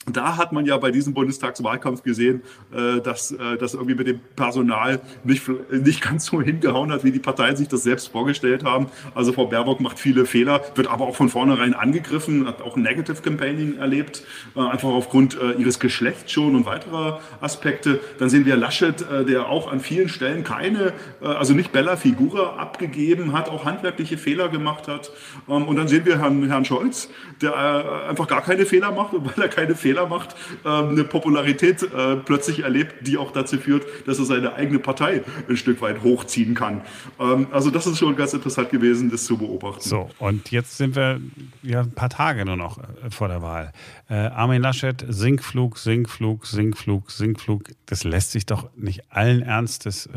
da 0.06 0.38
hat 0.38 0.52
man 0.52 0.66
ja 0.66 0.78
bei 0.78 0.92
diesem 0.92 1.14
Bundestagswahlkampf 1.14 2.04
gesehen, 2.04 2.42
äh, 2.74 3.00
dass 3.00 3.32
äh, 3.32 3.58
das 3.58 3.74
irgendwie 3.74 3.96
mit 3.96 4.08
dem 4.08 4.20
Personal 4.36 5.00
nicht, 5.24 5.44
nicht 5.72 6.02
ganz 6.02 6.26
so 6.26 6.42
hingehauen 6.42 6.92
hat, 6.92 7.04
wie 7.04 7.12
die 7.12 7.20
Parteien 7.20 7.56
sich 7.56 7.70
das 7.70 7.84
selbst 7.84 8.10
vorgestellt 8.10 8.66
haben. 8.66 8.88
Also 9.16 9.32
Frau 9.32 9.48
Baerbock 9.48 9.80
macht 9.80 10.00
viele 10.00 10.26
Fehler, 10.26 10.62
wird 10.76 10.88
aber 10.88 11.06
auch 11.06 11.16
von 11.16 11.30
vornherein 11.30 11.74
angegriffen, 11.74 12.48
hat 12.48 12.62
auch 12.62 12.76
Negative 12.76 13.22
Campaigning 13.22 13.78
erlebt, 13.78 14.24
äh, 14.56 14.60
einfach 14.60 14.90
aufgrund 14.90 15.38
ihres 15.58 15.80
Geschlechts 15.80 16.32
schon 16.32 16.56
und 16.56 16.66
weiterer 16.66 17.22
Aspekte. 17.42 18.00
Dann 18.20 18.30
sehen 18.30 18.46
wir 18.46 18.56
Laschet, 18.56 19.06
der 19.28 19.48
auch 19.48 19.72
an 19.72 19.80
vielen 19.80 20.10
Stellen 20.10 20.44
keine, 20.44 20.94
also 21.22 21.54
nicht 21.54 21.72
Bella 21.72 21.98
Figura 21.98 22.58
abgegeben 22.58 23.34
hat, 23.34 23.50
auch 23.50 23.66
handwerkliche 23.66 24.18
Fehler 24.18 24.50
gemacht 24.50 24.88
hat. 24.88 25.12
Ähm, 25.50 25.68
und 25.68 25.76
dann 25.76 25.88
sehen 25.88 26.06
wir 26.06 26.20
Herrn, 26.20 26.48
Herrn 26.48 26.66
Scholz, 26.66 27.10
der 27.42 28.08
einfach 28.10 28.28
gar 28.28 28.42
keine 28.42 28.66
Fehler 28.66 28.92
macht 28.92 29.14
weil 29.14 29.44
er 29.44 29.50
keine 29.50 29.76
Fehler 29.76 29.93
Fehler 29.94 30.08
macht, 30.08 30.36
ähm, 30.66 30.90
eine 30.90 31.04
Popularität 31.04 31.84
äh, 31.84 32.16
plötzlich 32.18 32.64
erlebt, 32.64 33.08
die 33.08 33.18
auch 33.18 33.32
dazu 33.32 33.58
führt, 33.58 33.86
dass 34.08 34.18
er 34.20 34.26
seine 34.26 34.54
eigene 34.56 34.80
Partei 34.80 35.24
ein 35.48 35.58
Stück 35.58 35.82
weit 35.82 36.02
hochziehen 36.02 36.56
kann. 36.56 36.82
Ähm, 37.20 37.48
also 37.52 37.70
das 37.70 37.86
ist 37.86 38.00
schon 38.00 38.16
ganz 38.16 38.34
interessant 38.34 38.72
gewesen, 38.72 39.12
das 39.12 39.26
zu 39.26 39.38
beobachten. 39.38 39.88
So, 39.88 40.10
und 40.18 40.52
jetzt 40.52 40.78
sind 40.78 40.96
wir 40.96 41.22
ja 41.62 41.82
ein 41.82 41.92
paar 41.92 42.10
Tage 42.10 42.44
nur 42.46 42.58
noch 42.58 42.80
äh, 42.80 43.12
vor 43.12 43.28
der 43.28 43.42
Wahl. 43.42 43.72
Äh, 44.10 44.16
Armin 44.16 44.62
Laschet, 44.62 45.06
Sinkflug, 45.08 45.78
Sinkflug, 45.78 46.48
Sinkflug, 46.48 47.12
Sinkflug. 47.12 47.70
Das 47.86 48.04
lässt 48.04 48.32
sich 48.32 48.46
doch 48.46 48.70
nicht 48.76 49.12
allen 49.12 49.42
Ernstes 49.42 50.10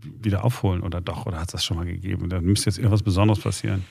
wieder 0.00 0.44
aufholen 0.44 0.82
oder 0.82 1.00
doch? 1.00 1.26
Oder 1.26 1.38
hat 1.38 1.48
es 1.48 1.52
das 1.52 1.64
schon 1.64 1.76
mal 1.76 1.86
gegeben? 1.86 2.28
Da 2.28 2.40
müsste 2.40 2.70
jetzt 2.70 2.78
irgendwas 2.78 3.02
Besonderes 3.02 3.40
passieren. 3.40 3.84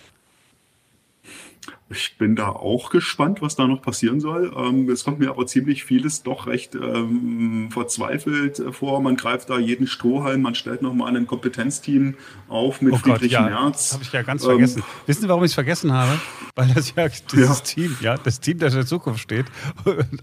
Ich 1.89 2.17
bin 2.17 2.35
da 2.35 2.49
auch 2.49 2.89
gespannt, 2.89 3.41
was 3.41 3.55
da 3.55 3.65
noch 3.65 3.81
passieren 3.81 4.19
soll. 4.19 4.51
Ähm, 4.57 4.89
es 4.89 5.05
kommt 5.05 5.19
mir 5.19 5.29
aber 5.29 5.47
ziemlich 5.47 5.85
vieles 5.85 6.21
doch 6.21 6.45
recht 6.45 6.75
ähm, 6.75 7.69
verzweifelt 7.71 8.61
vor. 8.71 9.01
Man 9.01 9.15
greift 9.15 9.49
da 9.49 9.57
jeden 9.57 9.87
Strohhalm, 9.87 10.41
man 10.41 10.53
stellt 10.53 10.81
nochmal 10.81 11.15
ein 11.15 11.27
Kompetenzteam 11.27 12.15
auf 12.49 12.81
mit 12.81 12.93
oh 12.93 12.97
Friedrich 12.97 13.31
Gott, 13.31 13.31
ja, 13.31 13.41
Merz. 13.43 13.89
Das 13.89 13.93
habe 13.93 14.03
ich 14.03 14.11
ja 14.11 14.21
ganz 14.23 14.43
ähm, 14.43 14.49
vergessen. 14.49 14.83
Wissen 15.05 15.21
Sie, 15.21 15.29
warum 15.29 15.43
ich 15.45 15.51
es 15.51 15.55
vergessen 15.55 15.93
habe? 15.93 16.19
Weil 16.55 16.67
das 16.73 16.93
ja 16.93 17.07
dieses 17.31 17.59
ja. 17.59 17.63
Team, 17.63 17.97
ja, 18.01 18.17
das 18.17 18.41
Team, 18.41 18.59
das 18.59 18.73
in 18.73 18.79
der 18.79 18.87
Zukunft 18.87 19.21
steht, 19.21 19.45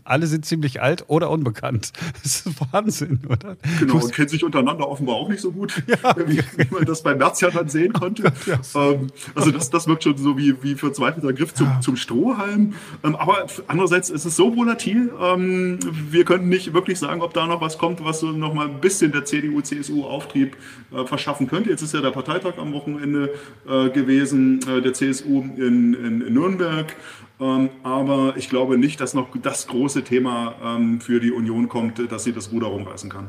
alle 0.05 0.27
sind 0.27 0.45
ziemlich 0.45 0.83
alt 0.83 1.05
oder 1.09 1.31
unbekannt. 1.31 1.93
Das 2.23 2.47
ist 2.47 2.73
Wahnsinn, 2.73 3.21
oder? 3.29 3.57
Genau, 3.81 3.97
und 3.97 4.13
kennen 4.13 4.29
sich 4.29 4.45
untereinander 4.45 4.89
offenbar 4.89 5.17
auch 5.17 5.29
nicht 5.29 5.41
so 5.41 5.53
gut, 5.53 5.83
ja. 5.87 6.17
wie, 6.27 6.39
wie, 6.57 6.75
man 6.75 6.85
das 6.85 7.03
bei 7.03 7.15
Merz 7.15 7.41
ja 7.41 7.51
dann 7.51 7.69
sehen 7.69 7.93
konnte. 7.93 8.33
Ja. 8.47 8.61
Ähm, 8.75 9.09
also 9.35 9.51
das, 9.51 9.69
das 9.71 9.87
wirkt 9.87 10.05
schon 10.05 10.17
so 10.17 10.39
wie, 10.39 10.63
wie 10.63 10.75
verzweifelter 10.75 11.33
Griff 11.33 11.54
zum, 11.55 11.67
ja. 11.67 11.81
zum 11.81 11.97
Strohhalm. 11.97 12.75
Ähm, 13.03 13.17
aber 13.17 13.47
andererseits 13.67 14.11
ist 14.11 14.25
es 14.25 14.37
so 14.37 14.57
volatil, 14.57 15.13
ähm, 15.21 15.79
wir 16.11 16.25
können 16.25 16.49
nicht 16.49 16.75
wirklich 16.75 16.99
sagen, 16.99 17.23
ob 17.23 17.33
da 17.33 17.47
noch 17.47 17.61
was 17.61 17.79
kommt, 17.79 18.05
was 18.05 18.21
so 18.21 18.33
noch 18.33 18.53
mal 18.55 18.69
ein 18.69 18.81
bisschen 18.81 19.13
der 19.13 19.25
CDU, 19.25 19.61
CSU 19.61 20.05
Auftrieb 20.05 20.57
äh, 20.93 21.05
verschaffen 21.07 21.47
könnte. 21.47 21.71
Jetzt 21.71 21.83
ist 21.83 21.95
ja 21.95 22.01
der 22.01 22.11
Parteitag 22.11 22.59
am 22.59 22.73
Wochenende 22.73 23.31
äh, 23.67 23.89
gewesen, 23.91 24.61
äh, 24.69 24.83
der 24.83 24.93
CSU 24.93 25.41
in, 25.57 25.95
in, 25.95 26.21
in 26.21 26.35
Nürnberg. 26.35 26.95
Ähm, 27.41 27.71
aber 27.83 28.35
ich 28.37 28.49
glaube 28.49 28.79
nicht, 28.79 29.01
dass 29.01 29.15
noch 29.15 29.29
das 29.43 29.67
große 29.67 30.05
Thema 30.05 30.55
ähm, 30.63 31.01
für 31.01 31.21
die 31.21 31.33
Union 31.33 31.69
kommt, 31.69 32.01
dass 32.11 32.25
sie 32.25 32.33
das 32.33 32.53
Ruder 32.53 32.69
rumreißen 32.69 33.11
kann. 33.11 33.29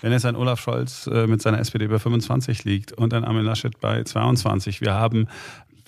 Wenn 0.00 0.12
jetzt 0.12 0.24
ein 0.24 0.36
Olaf 0.36 0.60
Scholz 0.60 1.08
äh, 1.08 1.26
mit 1.26 1.42
seiner 1.42 1.58
SPD 1.58 1.88
bei 1.88 1.98
25 1.98 2.64
liegt 2.64 2.92
und 2.92 3.12
ein 3.12 3.24
Armin 3.24 3.44
Laschet 3.44 3.80
bei 3.80 4.04
22, 4.04 4.80
wir 4.80 4.94
haben 4.94 5.28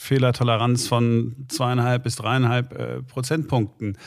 Fehlertoleranz 0.00 0.88
von 0.88 1.36
zweieinhalb 1.48 2.04
bis 2.04 2.16
dreieinhalb 2.16 2.72
äh, 2.72 3.02
Prozentpunkten. 3.02 3.98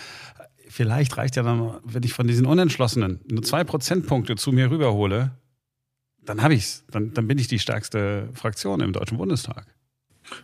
Vielleicht 0.67 1.15
reicht 1.17 1.35
ja 1.35 1.43
dann, 1.43 1.75
wenn 1.83 2.01
ich 2.01 2.13
von 2.13 2.25
diesen 2.25 2.47
Unentschlossenen 2.47 3.21
nur 3.29 3.43
zwei 3.43 3.63
Prozentpunkte 3.63 4.35
zu 4.35 4.51
mir 4.51 4.71
rüberhole, 4.71 5.37
dann 6.25 6.41
habe 6.41 6.55
ich's. 6.55 6.83
Dann, 6.89 7.13
dann 7.13 7.27
bin 7.27 7.37
ich 7.37 7.47
die 7.47 7.59
stärkste 7.59 8.29
Fraktion 8.33 8.79
im 8.79 8.91
Deutschen 8.91 9.19
Bundestag. 9.19 9.67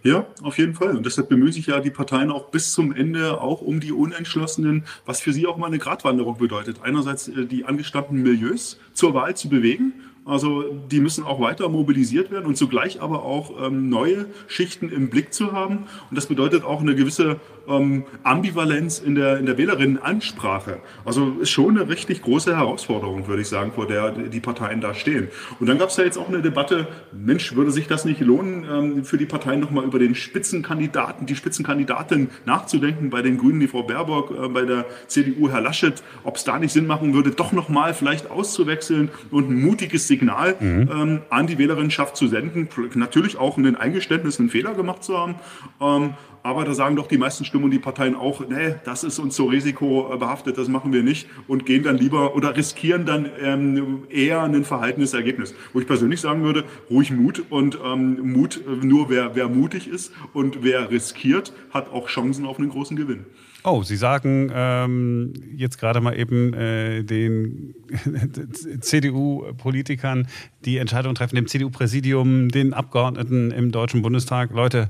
Ja, 0.03 0.27
auf 0.43 0.59
jeden 0.59 0.75
Fall. 0.75 0.95
Und 0.95 1.07
deshalb 1.07 1.29
bemühen 1.29 1.51
sich 1.51 1.65
ja 1.65 1.79
die 1.79 1.89
Parteien 1.89 2.29
auch 2.29 2.51
bis 2.51 2.71
zum 2.73 2.93
Ende 2.93 3.41
auch 3.41 3.61
um 3.61 3.79
die 3.79 3.91
Unentschlossenen, 3.91 4.83
was 5.07 5.19
für 5.19 5.33
sie 5.33 5.47
auch 5.47 5.57
mal 5.57 5.67
eine 5.67 5.79
Gratwanderung 5.79 6.37
bedeutet. 6.37 6.81
Einerseits 6.83 7.27
äh, 7.27 7.47
die 7.47 7.65
angestammten 7.65 8.21
Milieus 8.21 8.79
zur 8.93 9.15
Wahl 9.15 9.35
zu 9.35 9.49
bewegen 9.49 9.93
also 10.29 10.63
die 10.91 10.99
müssen 10.99 11.23
auch 11.23 11.39
weiter 11.39 11.67
mobilisiert 11.69 12.31
werden 12.31 12.45
und 12.45 12.55
zugleich 12.55 13.01
aber 13.01 13.23
auch 13.23 13.51
ähm, 13.65 13.89
neue 13.89 14.27
Schichten 14.47 14.89
im 14.89 15.09
Blick 15.09 15.33
zu 15.33 15.51
haben. 15.51 15.87
Und 16.09 16.17
das 16.17 16.27
bedeutet 16.27 16.63
auch 16.63 16.81
eine 16.81 16.95
gewisse 16.95 17.39
ähm, 17.69 18.03
Ambivalenz 18.23 18.99
in 18.99 19.15
der, 19.15 19.37
in 19.37 19.45
der 19.45 19.57
Wählerinnenansprache. 19.57 20.79
Also 21.05 21.37
ist 21.41 21.51
schon 21.51 21.77
eine 21.77 21.89
richtig 21.89 22.21
große 22.21 22.55
Herausforderung, 22.55 23.27
würde 23.27 23.41
ich 23.41 23.47
sagen, 23.47 23.71
vor 23.71 23.87
der 23.87 24.11
die 24.11 24.39
Parteien 24.39 24.81
da 24.81 24.93
stehen. 24.93 25.29
Und 25.59 25.67
dann 25.67 25.77
gab 25.77 25.89
es 25.89 25.97
ja 25.97 26.03
jetzt 26.03 26.17
auch 26.17 26.27
eine 26.27 26.41
Debatte, 26.41 26.87
Mensch, 27.11 27.55
würde 27.55 27.71
sich 27.71 27.87
das 27.87 28.05
nicht 28.05 28.19
lohnen, 28.21 28.65
ähm, 28.69 29.05
für 29.05 29.17
die 29.17 29.25
Parteien 29.25 29.59
nochmal 29.59 29.85
über 29.85 29.99
den 29.99 30.15
Spitzenkandidaten, 30.15 31.25
die 31.25 31.35
Spitzenkandidatin 31.35 32.29
nachzudenken, 32.45 33.09
bei 33.09 33.21
den 33.21 33.37
Grünen 33.37 33.59
die 33.59 33.67
Frau 33.67 33.83
Baerbock, 33.83 34.31
äh, 34.31 34.47
bei 34.49 34.63
der 34.63 34.85
CDU 35.07 35.49
Herr 35.49 35.61
Laschet, 35.61 36.01
ob 36.23 36.37
es 36.37 36.43
da 36.43 36.59
nicht 36.59 36.73
Sinn 36.73 36.87
machen 36.87 37.13
würde, 37.13 37.31
doch 37.31 37.51
nochmal 37.51 37.93
vielleicht 37.93 38.29
auszuwechseln 38.29 39.09
und 39.31 39.49
ein 39.49 39.61
mutiges 39.61 40.07
Signal 40.07 40.55
mhm. 40.59 40.89
ähm, 40.91 41.21
an 41.29 41.47
die 41.47 41.57
Wählerinschaft 41.57 42.17
zu 42.17 42.27
senden. 42.27 42.69
Natürlich 42.95 43.37
auch 43.37 43.57
ein 43.57 43.75
Eingeständnis, 43.75 44.39
einen 44.39 44.49
Fehler 44.49 44.73
gemacht 44.73 45.03
zu 45.03 45.17
haben. 45.17 45.35
Ähm, 45.81 46.13
Aber 46.43 46.63
da 46.63 46.73
sagen 46.73 46.95
doch 46.95 47.07
die 47.07 47.17
meisten 47.17 47.45
Stimmen 47.45 47.65
und 47.65 47.71
die 47.71 47.79
Parteien 47.79 48.15
auch, 48.15 48.47
nee, 48.47 48.75
das 48.85 49.03
ist 49.03 49.19
uns 49.19 49.35
so 49.35 49.45
risikobehaftet, 49.45 50.57
das 50.57 50.67
machen 50.67 50.93
wir 50.93 51.03
nicht 51.03 51.27
und 51.47 51.65
gehen 51.65 51.83
dann 51.83 51.97
lieber 51.97 52.35
oder 52.35 52.55
riskieren 52.55 53.05
dann 53.05 53.29
ähm, 53.41 54.03
eher 54.09 54.43
ein 54.43 54.63
verhaltenes 54.63 55.13
Ergebnis. 55.13 55.53
Wo 55.73 55.79
ich 55.79 55.87
persönlich 55.87 56.21
sagen 56.21 56.43
würde, 56.43 56.63
ruhig 56.89 57.11
Mut 57.11 57.43
und 57.49 57.77
ähm, 57.83 58.33
Mut, 58.33 58.61
äh, 58.65 58.85
nur 58.85 59.09
wer, 59.09 59.35
wer 59.35 59.49
mutig 59.49 59.87
ist 59.87 60.13
und 60.33 60.63
wer 60.63 60.89
riskiert, 60.89 61.53
hat 61.71 61.91
auch 61.91 62.07
Chancen 62.07 62.45
auf 62.45 62.57
einen 62.57 62.69
großen 62.69 62.95
Gewinn. 62.95 63.25
Oh, 63.65 63.83
Sie 63.83 63.97
sagen 63.97 64.49
ähm, 64.53 65.33
jetzt 65.57 65.79
gerade 65.79 65.99
mal 65.99 66.17
eben 66.17 66.53
äh, 66.53 67.03
den 67.03 67.75
CDU-Politikern, 68.79 70.27
die 70.63 70.77
Entscheidung 70.77 71.13
treffen, 71.13 71.35
dem 71.35 71.47
CDU-Präsidium, 71.47 72.47
den 72.47 72.73
Abgeordneten 72.73 73.51
im 73.51 73.73
Deutschen 73.73 74.01
Bundestag, 74.01 74.51
Leute, 74.51 74.89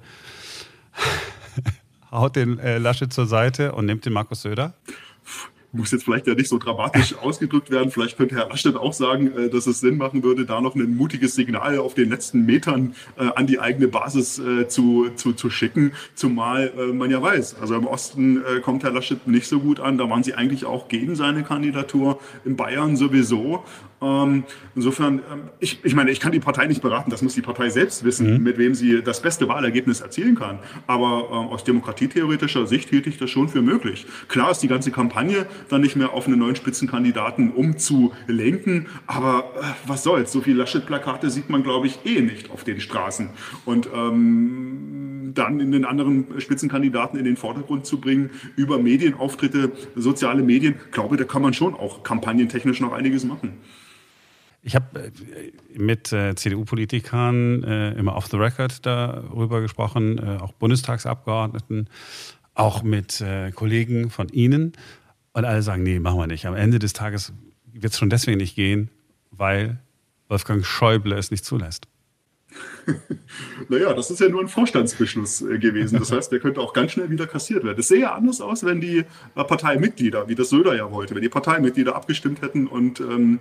haut 2.11 2.35
den 2.35 2.59
äh, 2.59 2.77
Laschet 2.77 3.11
zur 3.11 3.25
Seite 3.25 3.73
und 3.73 3.85
nimmt 3.85 4.05
den 4.05 4.13
Markus 4.13 4.41
Söder? 4.41 4.73
muss 5.71 5.91
jetzt 5.91 6.03
vielleicht 6.03 6.27
ja 6.27 6.33
nicht 6.33 6.49
so 6.49 6.57
dramatisch 6.57 7.15
ausgedrückt 7.21 7.69
werden. 7.69 7.91
Vielleicht 7.91 8.17
könnte 8.17 8.35
Herr 8.35 8.49
Laschet 8.49 8.75
auch 8.75 8.93
sagen, 8.93 9.31
äh, 9.37 9.49
dass 9.49 9.67
es 9.67 9.79
Sinn 9.79 9.97
machen 9.97 10.23
würde, 10.23 10.45
da 10.45 10.61
noch 10.61 10.75
ein 10.75 10.95
mutiges 10.95 11.35
Signal 11.35 11.77
auf 11.77 11.93
den 11.93 12.09
letzten 12.09 12.45
Metern 12.45 12.95
äh, 13.17 13.29
an 13.35 13.47
die 13.47 13.59
eigene 13.59 13.87
Basis 13.87 14.39
äh, 14.39 14.67
zu, 14.67 15.09
zu, 15.15 15.33
zu 15.33 15.49
schicken. 15.49 15.93
Zumal 16.15 16.73
man 16.93 17.11
ja 17.11 17.21
weiß, 17.21 17.55
also 17.59 17.75
im 17.75 17.87
Osten 17.87 18.41
kommt 18.61 18.83
Herr 18.83 18.91
Laschet 18.91 19.27
nicht 19.27 19.47
so 19.47 19.59
gut 19.59 19.79
an. 19.79 19.97
Da 19.97 20.09
waren 20.09 20.23
sie 20.23 20.33
eigentlich 20.33 20.65
auch 20.65 20.87
gegen 20.87 21.15
seine 21.15 21.43
Kandidatur. 21.43 22.19
In 22.45 22.55
Bayern 22.55 22.95
sowieso. 22.95 23.63
Ähm, 24.01 24.43
insofern, 24.75 25.19
ähm, 25.31 25.41
ich, 25.59 25.83
ich 25.83 25.95
meine, 25.95 26.11
ich 26.11 26.19
kann 26.19 26.31
die 26.31 26.39
Partei 26.39 26.67
nicht 26.67 26.81
beraten, 26.81 27.11
das 27.11 27.21
muss 27.21 27.35
die 27.35 27.41
Partei 27.41 27.69
selbst 27.69 28.03
wissen, 28.03 28.37
mhm. 28.37 28.43
mit 28.43 28.57
wem 28.57 28.73
sie 28.73 29.01
das 29.03 29.21
beste 29.21 29.47
Wahlergebnis 29.47 30.01
erzielen 30.01 30.35
kann. 30.35 30.59
Aber 30.87 31.27
ähm, 31.31 31.49
aus 31.49 31.63
demokratietheoretischer 31.63 32.65
Sicht 32.67 32.89
hielt 32.89 33.07
ich 33.07 33.17
das 33.17 33.29
schon 33.29 33.49
für 33.49 33.61
möglich. 33.61 34.05
Klar 34.27 34.51
ist 34.51 34.59
die 34.59 34.67
ganze 34.67 34.91
Kampagne 34.91 35.45
dann 35.69 35.81
nicht 35.81 35.95
mehr 35.95 36.13
auf 36.13 36.27
einen 36.27 36.39
neuen 36.39 36.55
Spitzenkandidaten 36.55 37.51
umzulenken, 37.51 38.87
aber 39.07 39.51
äh, 39.59 39.63
was 39.87 40.03
soll's, 40.03 40.31
so 40.31 40.41
viele 40.41 40.57
Laschet-Plakate 40.59 41.29
sieht 41.29 41.49
man, 41.49 41.63
glaube 41.63 41.87
ich, 41.87 41.99
eh 42.05 42.21
nicht 42.21 42.51
auf 42.51 42.63
den 42.63 42.79
Straßen. 42.79 43.29
Und 43.65 43.89
ähm, 43.93 45.31
dann 45.33 45.59
in 45.59 45.71
den 45.71 45.85
anderen 45.85 46.39
Spitzenkandidaten 46.39 47.19
in 47.19 47.25
den 47.25 47.37
Vordergrund 47.37 47.85
zu 47.85 47.99
bringen, 47.99 48.31
über 48.55 48.79
Medienauftritte, 48.79 49.71
soziale 49.95 50.43
Medien, 50.43 50.75
glaube, 50.91 51.17
da 51.17 51.23
kann 51.23 51.41
man 51.41 51.53
schon 51.53 51.73
auch 51.73 52.03
kampagnentechnisch 52.03 52.79
noch 52.81 52.93
einiges 52.93 53.23
machen. 53.25 53.53
Ich 54.61 54.75
habe 54.75 54.99
äh, 54.99 55.11
mit 55.77 56.11
äh, 56.11 56.35
CDU-Politikern 56.35 57.63
äh, 57.63 57.91
immer 57.93 58.15
off 58.15 58.27
the 58.27 58.37
record 58.37 58.85
darüber 58.85 59.61
gesprochen, 59.61 60.17
äh, 60.17 60.37
auch 60.41 60.53
Bundestagsabgeordneten, 60.53 61.89
auch 62.53 62.83
mit 62.83 63.21
äh, 63.21 63.51
Kollegen 63.51 64.09
von 64.09 64.27
Ihnen. 64.29 64.73
Und 65.33 65.45
alle 65.45 65.61
sagen, 65.61 65.83
nee, 65.83 65.99
machen 65.99 66.19
wir 66.19 66.27
nicht. 66.27 66.45
Am 66.45 66.55
Ende 66.55 66.79
des 66.79 66.93
Tages 66.93 67.33
wird 67.71 67.93
es 67.93 67.99
schon 67.99 68.09
deswegen 68.09 68.37
nicht 68.37 68.55
gehen, 68.55 68.89
weil 69.31 69.79
Wolfgang 70.27 70.65
Schäuble 70.65 71.15
es 71.15 71.31
nicht 71.31 71.45
zulässt. 71.45 71.87
naja, 73.69 73.93
das 73.93 74.11
ist 74.11 74.19
ja 74.19 74.29
nur 74.29 74.41
ein 74.41 74.47
Vorstandsbeschluss 74.47 75.41
äh, 75.41 75.59
gewesen. 75.59 75.99
Das 75.99 76.11
heißt, 76.11 76.31
der 76.31 76.39
könnte 76.39 76.61
auch 76.61 76.73
ganz 76.73 76.93
schnell 76.93 77.09
wieder 77.09 77.27
kassiert 77.27 77.63
werden. 77.63 77.77
Das 77.77 77.87
sähe 77.87 78.01
ja 78.01 78.13
anders 78.13 78.41
aus, 78.41 78.65
wenn 78.65 78.81
die 78.81 78.99
äh, 78.99 79.05
Parteimitglieder, 79.35 80.27
wie 80.27 80.35
das 80.35 80.49
Söder 80.49 80.75
ja 80.75 80.91
wollte, 80.91 81.15
wenn 81.15 81.21
die 81.21 81.29
Parteimitglieder 81.29 81.95
abgestimmt 81.95 82.41
hätten 82.41 82.67
und 82.67 82.99
ähm, 82.99 83.39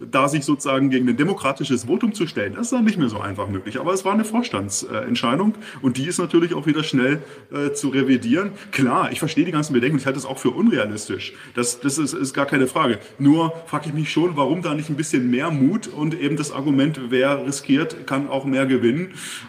da 0.00 0.28
sich 0.28 0.44
sozusagen 0.44 0.90
gegen 0.90 1.08
ein 1.08 1.16
demokratisches 1.16 1.84
Votum 1.84 2.14
zu 2.14 2.26
stellen, 2.26 2.54
das 2.54 2.66
ist 2.66 2.72
dann 2.72 2.84
nicht 2.84 2.98
mehr 2.98 3.08
so 3.08 3.20
einfach 3.20 3.48
möglich. 3.48 3.78
Aber 3.80 3.92
es 3.92 4.04
war 4.04 4.12
eine 4.12 4.24
Vorstandsentscheidung 4.24 5.54
und 5.82 5.96
die 5.96 6.06
ist 6.06 6.18
natürlich 6.18 6.54
auch 6.54 6.66
wieder 6.66 6.82
schnell 6.82 7.22
äh, 7.52 7.72
zu 7.72 7.88
revidieren. 7.88 8.52
Klar, 8.72 9.12
ich 9.12 9.18
verstehe 9.18 9.44
die 9.44 9.52
ganzen 9.52 9.72
Bedenken, 9.72 9.98
ich 9.98 10.06
halte 10.06 10.18
es 10.18 10.26
auch 10.26 10.38
für 10.38 10.50
unrealistisch. 10.50 11.34
Das, 11.54 11.80
das 11.80 11.98
ist, 11.98 12.12
ist 12.12 12.34
gar 12.34 12.46
keine 12.46 12.66
Frage. 12.66 12.98
Nur 13.18 13.52
frage 13.66 13.88
ich 13.88 13.94
mich 13.94 14.10
schon, 14.10 14.36
warum 14.36 14.62
da 14.62 14.74
nicht 14.74 14.90
ein 14.90 14.96
bisschen 14.96 15.30
mehr 15.30 15.50
Mut 15.50 15.88
und 15.88 16.18
eben 16.20 16.36
das 16.36 16.52
Argument, 16.52 17.00
wer 17.08 17.46
riskiert, 17.46 18.06
kann 18.06 18.28
auch 18.28 18.44
mehr 18.44 18.66
gewinnen. 18.66 18.73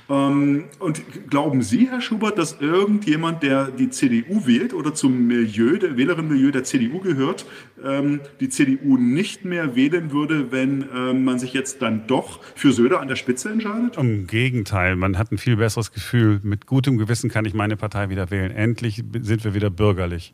Ähm, 0.09 0.65
und 0.79 1.29
glauben 1.29 1.61
Sie, 1.61 1.89
Herr 1.89 2.01
Schubert, 2.01 2.37
dass 2.37 2.59
irgendjemand, 2.59 3.43
der 3.43 3.67
die 3.71 3.89
CDU 3.89 4.45
wählt 4.45 4.73
oder 4.73 4.93
zum 4.93 5.27
Milieu, 5.27 5.77
der 5.77 5.97
Wählerinnenmilieu 5.97 6.51
der 6.51 6.63
CDU 6.63 6.99
gehört, 6.99 7.45
ähm, 7.83 8.21
die 8.39 8.49
CDU 8.49 8.97
nicht 8.97 9.45
mehr 9.45 9.75
wählen 9.75 10.11
würde, 10.11 10.51
wenn 10.51 10.85
ähm, 10.93 11.23
man 11.23 11.39
sich 11.39 11.53
jetzt 11.53 11.81
dann 11.81 12.07
doch 12.07 12.41
für 12.55 12.71
Söder 12.71 13.01
an 13.01 13.07
der 13.07 13.15
Spitze 13.15 13.49
entscheidet? 13.49 13.97
Im 13.97 14.27
Gegenteil, 14.27 14.95
man 14.95 15.17
hat 15.17 15.31
ein 15.31 15.37
viel 15.37 15.57
besseres 15.57 15.91
Gefühl. 15.91 16.39
Mit 16.43 16.65
gutem 16.65 16.97
Gewissen 16.97 17.29
kann 17.29 17.45
ich 17.45 17.53
meine 17.53 17.77
Partei 17.77 18.09
wieder 18.09 18.31
wählen. 18.31 18.51
Endlich 18.51 19.03
sind 19.21 19.43
wir 19.43 19.53
wieder 19.53 19.69
bürgerlich. 19.69 20.33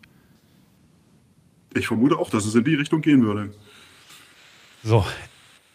Ich 1.74 1.88
vermute 1.88 2.18
auch, 2.18 2.30
dass 2.30 2.46
es 2.46 2.56
in 2.56 2.64
die 2.64 2.76
Richtung 2.76 3.02
gehen 3.02 3.24
würde. 3.24 3.52
So, 4.84 5.06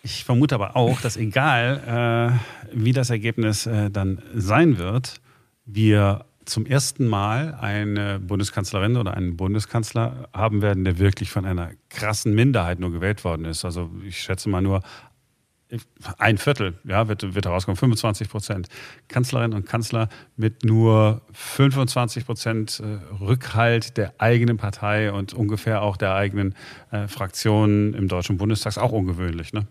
ich 0.07 0.25
vermute 0.25 0.55
aber 0.55 0.77
auch, 0.77 1.01
dass 1.01 1.17
egal, 1.17 2.39
äh, 2.73 2.77
wie 2.77 2.93
das 2.93 3.11
Ergebnis 3.11 3.67
äh, 3.67 3.91
dann 3.91 4.23
sein 4.35 4.79
wird, 4.79 5.21
wir 5.65 6.27
zum 6.45 6.65
ersten 6.65 7.09
Mal 7.09 7.59
eine 7.61 8.21
Bundeskanzlerin 8.21 8.97
oder 8.97 9.15
einen 9.15 9.37
Bundeskanzler 9.37 10.29
haben 10.33 10.63
werden, 10.63 10.85
der 10.85 11.01
wirklich 11.01 11.31
von 11.31 11.45
einer 11.45 11.73
krassen 11.91 12.37
Minderheit 12.37 12.79
nur 12.79 12.93
gewählt 12.93 13.25
worden 13.25 13.45
ist. 13.45 13.65
Also 13.65 13.91
ich 14.07 14.21
schätze 14.21 14.49
mal 14.49 14.63
nur 14.63 14.83
ein 16.19 16.39
Viertel, 16.39 16.79
ja, 16.85 17.09
wird, 17.09 17.35
wird 17.35 17.45
herauskommen, 17.45 17.77
25 17.77 18.29
Prozent. 18.29 18.69
Kanzlerinnen 19.09 19.59
und 19.59 19.67
Kanzler 19.67 20.09
mit 20.37 20.65
nur 20.65 21.23
25 21.33 22.25
Prozent 22.25 22.81
äh, 22.81 23.15
Rückhalt 23.21 23.97
der 23.97 24.15
eigenen 24.19 24.57
Partei 24.57 25.11
und 25.11 25.35
ungefähr 25.35 25.83
auch 25.83 25.97
der 25.97 26.15
eigenen 26.15 26.55
äh, 26.93 27.09
Fraktion 27.09 27.95
im 27.95 28.07
Deutschen 28.07 28.37
Bundestag. 28.37 28.79
Auch 28.79 28.93
ungewöhnlich, 28.93 29.53
ne? 29.53 29.67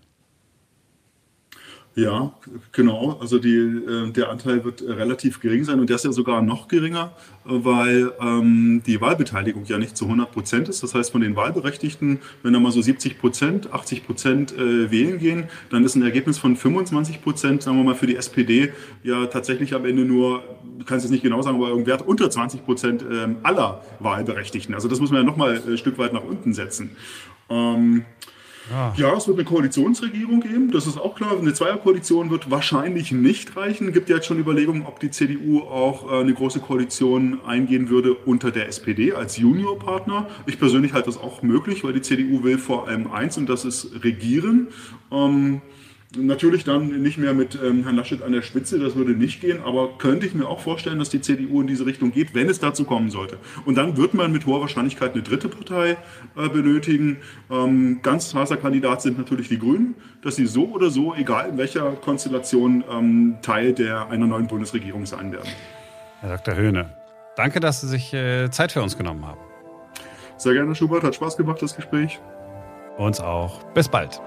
Ja, 1.98 2.34
genau. 2.74 3.18
Also 3.22 3.40
die, 3.40 3.56
äh, 3.56 4.12
der 4.12 4.30
Anteil 4.30 4.66
wird 4.66 4.82
relativ 4.82 5.40
gering 5.40 5.64
sein 5.64 5.80
und 5.80 5.90
der 5.90 5.96
ist 5.96 6.04
ja 6.04 6.12
sogar 6.12 6.42
noch 6.42 6.68
geringer, 6.68 7.14
weil 7.46 8.12
ähm, 8.20 8.84
die 8.86 9.00
Wahlbeteiligung 9.00 9.64
ja 9.64 9.78
nicht 9.78 9.96
zu 9.96 10.04
100 10.04 10.30
Prozent 10.30 10.68
ist. 10.68 10.84
Das 10.84 10.94
heißt, 10.94 11.14
von 11.14 11.22
den 11.22 11.38
Wahlberechtigten, 11.38 12.20
wenn 12.44 12.52
da 12.52 12.60
mal 12.60 12.74
so 12.74 12.82
70 12.82 13.18
Prozent, 13.18 13.72
80 13.72 14.06
Prozent 14.06 14.52
äh, 14.58 14.92
wählen 14.92 15.20
gehen, 15.20 15.46
dann 15.70 15.86
ist 15.86 15.96
ein 15.96 16.04
Ergebnis 16.04 16.38
von 16.38 16.58
25 16.58 17.24
Prozent, 17.24 17.64
sagen 17.64 17.78
wir 17.78 17.86
mal, 17.86 17.96
für 17.96 18.08
die 18.08 18.18
SPD 18.18 18.74
ja 19.04 19.28
tatsächlich 19.28 19.74
am 19.74 19.86
Ende 19.86 20.04
nur, 20.04 20.44
kann 20.86 20.98
es 20.98 21.10
nicht 21.10 21.24
genau 21.24 21.42
sagen, 21.44 21.56
aber 21.56 21.74
ein 21.74 21.86
Wert 21.86 22.06
unter 22.06 22.30
20 22.30 22.66
Prozent 22.66 23.04
äh, 23.04 23.30
aller 23.44 23.82
Wahlberechtigten. 24.00 24.76
Also 24.76 24.90
das 24.90 25.00
muss 25.00 25.12
man 25.12 25.22
ja 25.22 25.26
nochmal 25.26 25.62
ein 25.66 25.78
Stück 25.78 25.98
weit 25.98 26.12
nach 26.12 26.26
unten 26.26 26.54
setzen. 26.54 26.98
Ähm, 27.50 28.04
Ah. 28.74 28.94
Ja, 28.98 29.16
es 29.16 29.28
wird 29.28 29.38
eine 29.38 29.46
Koalitionsregierung 29.46 30.42
geben, 30.42 30.72
das 30.72 30.88
ist 30.88 30.98
auch 30.98 31.16
klar. 31.16 31.38
Eine 31.38 31.54
Zweierkoalition 31.54 32.32
wird 32.32 32.50
wahrscheinlich 32.50 33.12
nicht 33.12 33.56
reichen. 33.56 33.90
Es 33.90 33.94
gibt 33.94 34.10
ja 34.10 34.16
jetzt 34.16 34.26
schon 34.26 34.40
Überlegungen, 34.40 34.86
ob 34.86 35.00
die 35.00 35.12
CDU 35.12 35.62
auch 35.62 36.12
äh, 36.12 36.22
eine 36.22 36.34
große 36.34 36.60
Koalition 36.60 37.40
eingehen 37.46 37.90
würde 37.90 38.14
unter 38.14 38.52
der 38.52 38.68
SPD 38.68 39.14
als 39.14 39.38
Juniorpartner. 39.38 40.28
Ich 40.48 40.58
persönlich 40.58 40.94
halte 40.94 41.08
das 41.08 41.18
auch 41.18 41.44
möglich, 41.44 41.84
weil 41.84 41.94
die 41.94 42.02
CDU 42.02 42.44
will 42.44 42.58
vor 42.58 42.88
allem 42.88 43.12
eins 43.12 43.38
und 43.38 43.48
das 43.48 43.66
ist 43.66 44.04
regieren. 44.04 44.68
Ähm, 45.12 45.62
Natürlich 46.18 46.64
dann 46.64 47.02
nicht 47.02 47.18
mehr 47.18 47.34
mit 47.34 47.58
ähm, 47.62 47.84
Herrn 47.84 47.96
Laschet 47.96 48.22
an 48.22 48.32
der 48.32 48.42
Spitze, 48.42 48.80
das 48.80 48.96
würde 48.96 49.12
nicht 49.12 49.42
gehen, 49.42 49.62
aber 49.64 49.98
könnte 49.98 50.26
ich 50.26 50.34
mir 50.34 50.48
auch 50.48 50.60
vorstellen, 50.60 51.00
dass 51.00 51.10
die 51.10 51.22
CDU 51.22 51.62
in 51.62 51.68
diese 51.68 51.86
Richtung 51.86 52.12
geht, 52.12 52.34
wenn 52.34 52.50
es 52.50 52.60
dazu 52.60 52.86
kommen 52.86 53.10
sollte. 53.10 53.38
Und 53.66 53.76
dann 53.76 53.98
wird 53.98 54.14
man 54.14 54.32
mit 54.32 54.46
hoher 54.46 54.62
Wahrscheinlichkeit 54.62 55.14
eine 55.14 55.24
dritte 55.24 55.50
Partei 55.50 55.98
äh, 56.36 56.50
benötigen. 56.50 57.18
Ähm, 57.50 58.00
ganz 58.02 58.34
heißer 58.34 58.58
Kandidat 58.58 59.02
sind 59.02 59.18
natürlich 59.18 59.50
die 59.50 59.60
Grünen, 59.60 59.96
dass 60.22 60.36
sie 60.36 60.46
so 60.46 60.66
oder 60.66 60.90
so, 60.90 61.14
egal 61.16 61.50
in 61.50 61.58
welcher 61.58 61.92
Konstellation, 61.92 62.84
ähm, 62.90 63.38
Teil 63.42 63.74
der 63.74 64.10
einer 64.10 64.28
neuen 64.28 64.48
Bundesregierung 64.48 65.06
sein 65.06 65.32
werden. 65.32 65.50
Herr 66.22 66.38
Dr. 66.38 66.56
Höhne, 66.56 66.90
danke, 67.36 67.60
dass 67.60 67.82
Sie 67.82 67.88
sich 67.88 68.14
äh, 68.14 68.50
Zeit 68.50 68.72
für 68.72 68.82
uns 68.82 68.98
genommen 68.98 69.26
haben. 69.26 69.40
Sehr 70.38 70.54
gerne, 70.54 70.76
Schubert. 70.76 71.04
Hat 71.04 71.16
Spaß 71.16 71.38
gemacht, 71.38 71.62
das 71.62 71.76
Gespräch. 71.76 72.20
Uns 72.98 73.20
auch. 73.20 73.64
Bis 73.74 73.90
bald. 73.90 74.22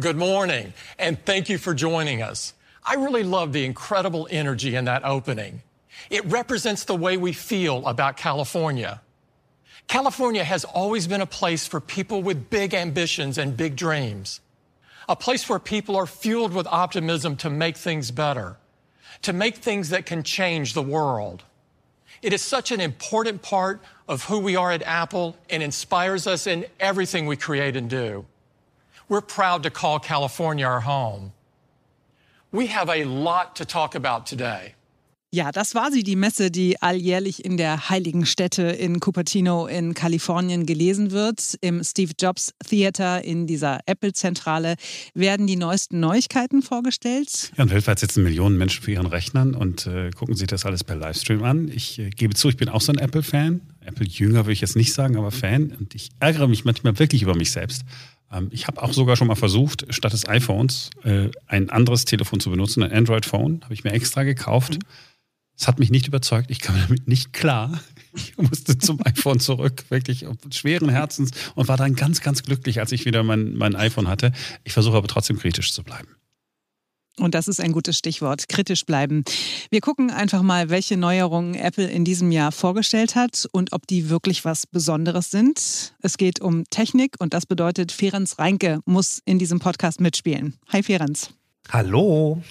Good 0.00 0.16
morning, 0.16 0.72
and 0.98 1.24
thank 1.24 1.48
you 1.48 1.56
for 1.56 1.72
joining 1.72 2.20
us. 2.20 2.52
I 2.84 2.94
really 2.94 3.22
love 3.22 3.52
the 3.52 3.64
incredible 3.64 4.26
energy 4.28 4.74
in 4.74 4.86
that 4.86 5.04
opening. 5.04 5.62
It 6.10 6.24
represents 6.24 6.82
the 6.82 6.96
way 6.96 7.16
we 7.16 7.32
feel 7.32 7.86
about 7.86 8.16
California. 8.16 9.00
California 9.86 10.42
has 10.42 10.64
always 10.64 11.06
been 11.06 11.20
a 11.20 11.26
place 11.26 11.68
for 11.68 11.78
people 11.78 12.24
with 12.24 12.50
big 12.50 12.74
ambitions 12.74 13.38
and 13.38 13.56
big 13.56 13.76
dreams. 13.76 14.40
A 15.08 15.14
place 15.14 15.48
where 15.48 15.60
people 15.60 15.94
are 15.94 16.06
fueled 16.06 16.52
with 16.52 16.66
optimism 16.66 17.36
to 17.36 17.48
make 17.48 17.76
things 17.76 18.10
better, 18.10 18.56
to 19.22 19.32
make 19.32 19.58
things 19.58 19.90
that 19.90 20.06
can 20.06 20.24
change 20.24 20.72
the 20.72 20.82
world. 20.82 21.44
It 22.20 22.32
is 22.32 22.42
such 22.42 22.72
an 22.72 22.80
important 22.80 23.42
part 23.42 23.80
of 24.08 24.24
who 24.24 24.40
we 24.40 24.56
are 24.56 24.72
at 24.72 24.82
Apple 24.82 25.36
and 25.48 25.62
inspires 25.62 26.26
us 26.26 26.48
in 26.48 26.66
everything 26.80 27.26
we 27.26 27.36
create 27.36 27.76
and 27.76 27.88
do. 27.88 28.26
We're 29.08 29.20
proud 29.20 29.62
to 29.64 29.70
call 29.70 30.00
California 30.00 30.66
our 30.66 30.80
home. 30.80 31.32
We 32.52 32.68
have 32.68 32.88
a 32.88 33.04
lot 33.04 33.56
to 33.56 33.64
talk 33.64 33.94
about 33.94 34.26
today. 34.26 34.74
Ja, 35.34 35.50
das 35.50 35.74
war 35.74 35.90
sie, 35.90 36.04
die 36.04 36.14
Messe, 36.14 36.52
die 36.52 36.80
alljährlich 36.80 37.44
in 37.44 37.56
der 37.56 37.90
Heiligen 37.90 38.24
Stätte 38.24 38.62
in 38.62 39.00
Cupertino 39.00 39.66
in 39.66 39.92
Kalifornien 39.92 40.64
gelesen 40.64 41.10
wird. 41.10 41.58
Im 41.60 41.82
Steve 41.82 42.12
Jobs 42.16 42.54
Theater 42.64 43.24
in 43.24 43.48
dieser 43.48 43.80
Apple-Zentrale 43.86 44.76
werden 45.12 45.48
die 45.48 45.56
neuesten 45.56 45.98
Neuigkeiten 45.98 46.62
vorgestellt. 46.62 47.50
Ja, 47.56 47.64
und 47.64 47.72
weltweit 47.72 47.98
sitzen 47.98 48.22
Millionen 48.22 48.56
Menschen 48.56 48.84
für 48.84 48.92
ihren 48.92 49.06
Rechnern 49.06 49.56
und 49.56 49.88
äh, 49.88 50.10
gucken 50.12 50.36
sich 50.36 50.46
das 50.46 50.64
alles 50.64 50.84
per 50.84 50.94
Livestream 50.94 51.42
an. 51.42 51.66
Ich 51.66 51.98
äh, 51.98 52.10
gebe 52.10 52.34
zu, 52.34 52.48
ich 52.48 52.56
bin 52.56 52.68
auch 52.68 52.80
so 52.80 52.92
ein 52.92 52.98
Apple-Fan. 52.98 53.60
Apple-Jünger 53.86 54.44
würde 54.44 54.52
ich 54.52 54.60
jetzt 54.60 54.76
nicht 54.76 54.94
sagen, 54.94 55.16
aber 55.16 55.30
Fan. 55.32 55.72
Und 55.78 55.96
ich 55.96 56.10
ärgere 56.20 56.46
mich 56.46 56.64
manchmal 56.64 56.98
wirklich 56.98 57.22
über 57.22 57.34
mich 57.34 57.50
selbst. 57.50 57.82
Ähm, 58.32 58.48
ich 58.50 58.66
habe 58.66 58.82
auch 58.82 58.92
sogar 58.92 59.16
schon 59.16 59.28
mal 59.28 59.34
versucht, 59.34 59.86
statt 59.90 60.12
des 60.12 60.28
iPhones 60.28 60.90
äh, 61.02 61.30
ein 61.46 61.70
anderes 61.70 62.04
Telefon 62.04 62.40
zu 62.40 62.50
benutzen, 62.50 62.82
ein 62.82 62.92
Android-Phone. 62.92 63.60
Habe 63.62 63.74
ich 63.74 63.84
mir 63.84 63.92
extra 63.92 64.22
gekauft. 64.22 64.74
Mhm 64.74 64.88
es 65.56 65.68
hat 65.68 65.78
mich 65.78 65.90
nicht 65.90 66.08
überzeugt. 66.08 66.50
Ich 66.50 66.60
kam 66.60 66.76
damit 66.80 67.06
nicht 67.06 67.32
klar. 67.32 67.80
Ich 68.14 68.36
musste 68.36 68.78
zum 68.78 69.00
iPhone 69.04 69.40
zurück, 69.40 69.84
wirklich 69.88 70.26
schweren 70.50 70.88
Herzens 70.88 71.30
und 71.54 71.68
war 71.68 71.76
dann 71.76 71.94
ganz, 71.94 72.20
ganz 72.20 72.42
glücklich, 72.42 72.80
als 72.80 72.92
ich 72.92 73.04
wieder 73.04 73.22
mein, 73.22 73.54
mein 73.54 73.76
iPhone 73.76 74.08
hatte. 74.08 74.32
Ich 74.64 74.72
versuche 74.72 74.96
aber 74.96 75.06
trotzdem 75.06 75.38
kritisch 75.38 75.72
zu 75.72 75.82
bleiben. 75.82 76.08
Und 77.18 77.34
das 77.34 77.46
ist 77.46 77.60
ein 77.60 77.72
gutes 77.72 77.96
Stichwort, 77.96 78.48
kritisch 78.48 78.86
bleiben. 78.86 79.24
Wir 79.70 79.80
gucken 79.80 80.10
einfach 80.10 80.42
mal, 80.42 80.68
welche 80.68 80.96
Neuerungen 80.96 81.54
Apple 81.54 81.88
in 81.88 82.04
diesem 82.04 82.32
Jahr 82.32 82.50
vorgestellt 82.50 83.14
hat 83.14 83.48
und 83.52 83.72
ob 83.72 83.86
die 83.86 84.10
wirklich 84.10 84.44
was 84.44 84.66
Besonderes 84.66 85.30
sind. 85.30 85.94
Es 86.00 86.16
geht 86.16 86.40
um 86.40 86.64
Technik 86.70 87.16
und 87.20 87.32
das 87.32 87.46
bedeutet, 87.46 87.92
Ferenc 87.92 88.38
Reinke 88.38 88.80
muss 88.84 89.20
in 89.24 89.38
diesem 89.38 89.60
Podcast 89.60 90.00
mitspielen. 90.00 90.54
Hi 90.72 90.82
Ferenc. 90.82 91.28
Hallo. 91.70 92.42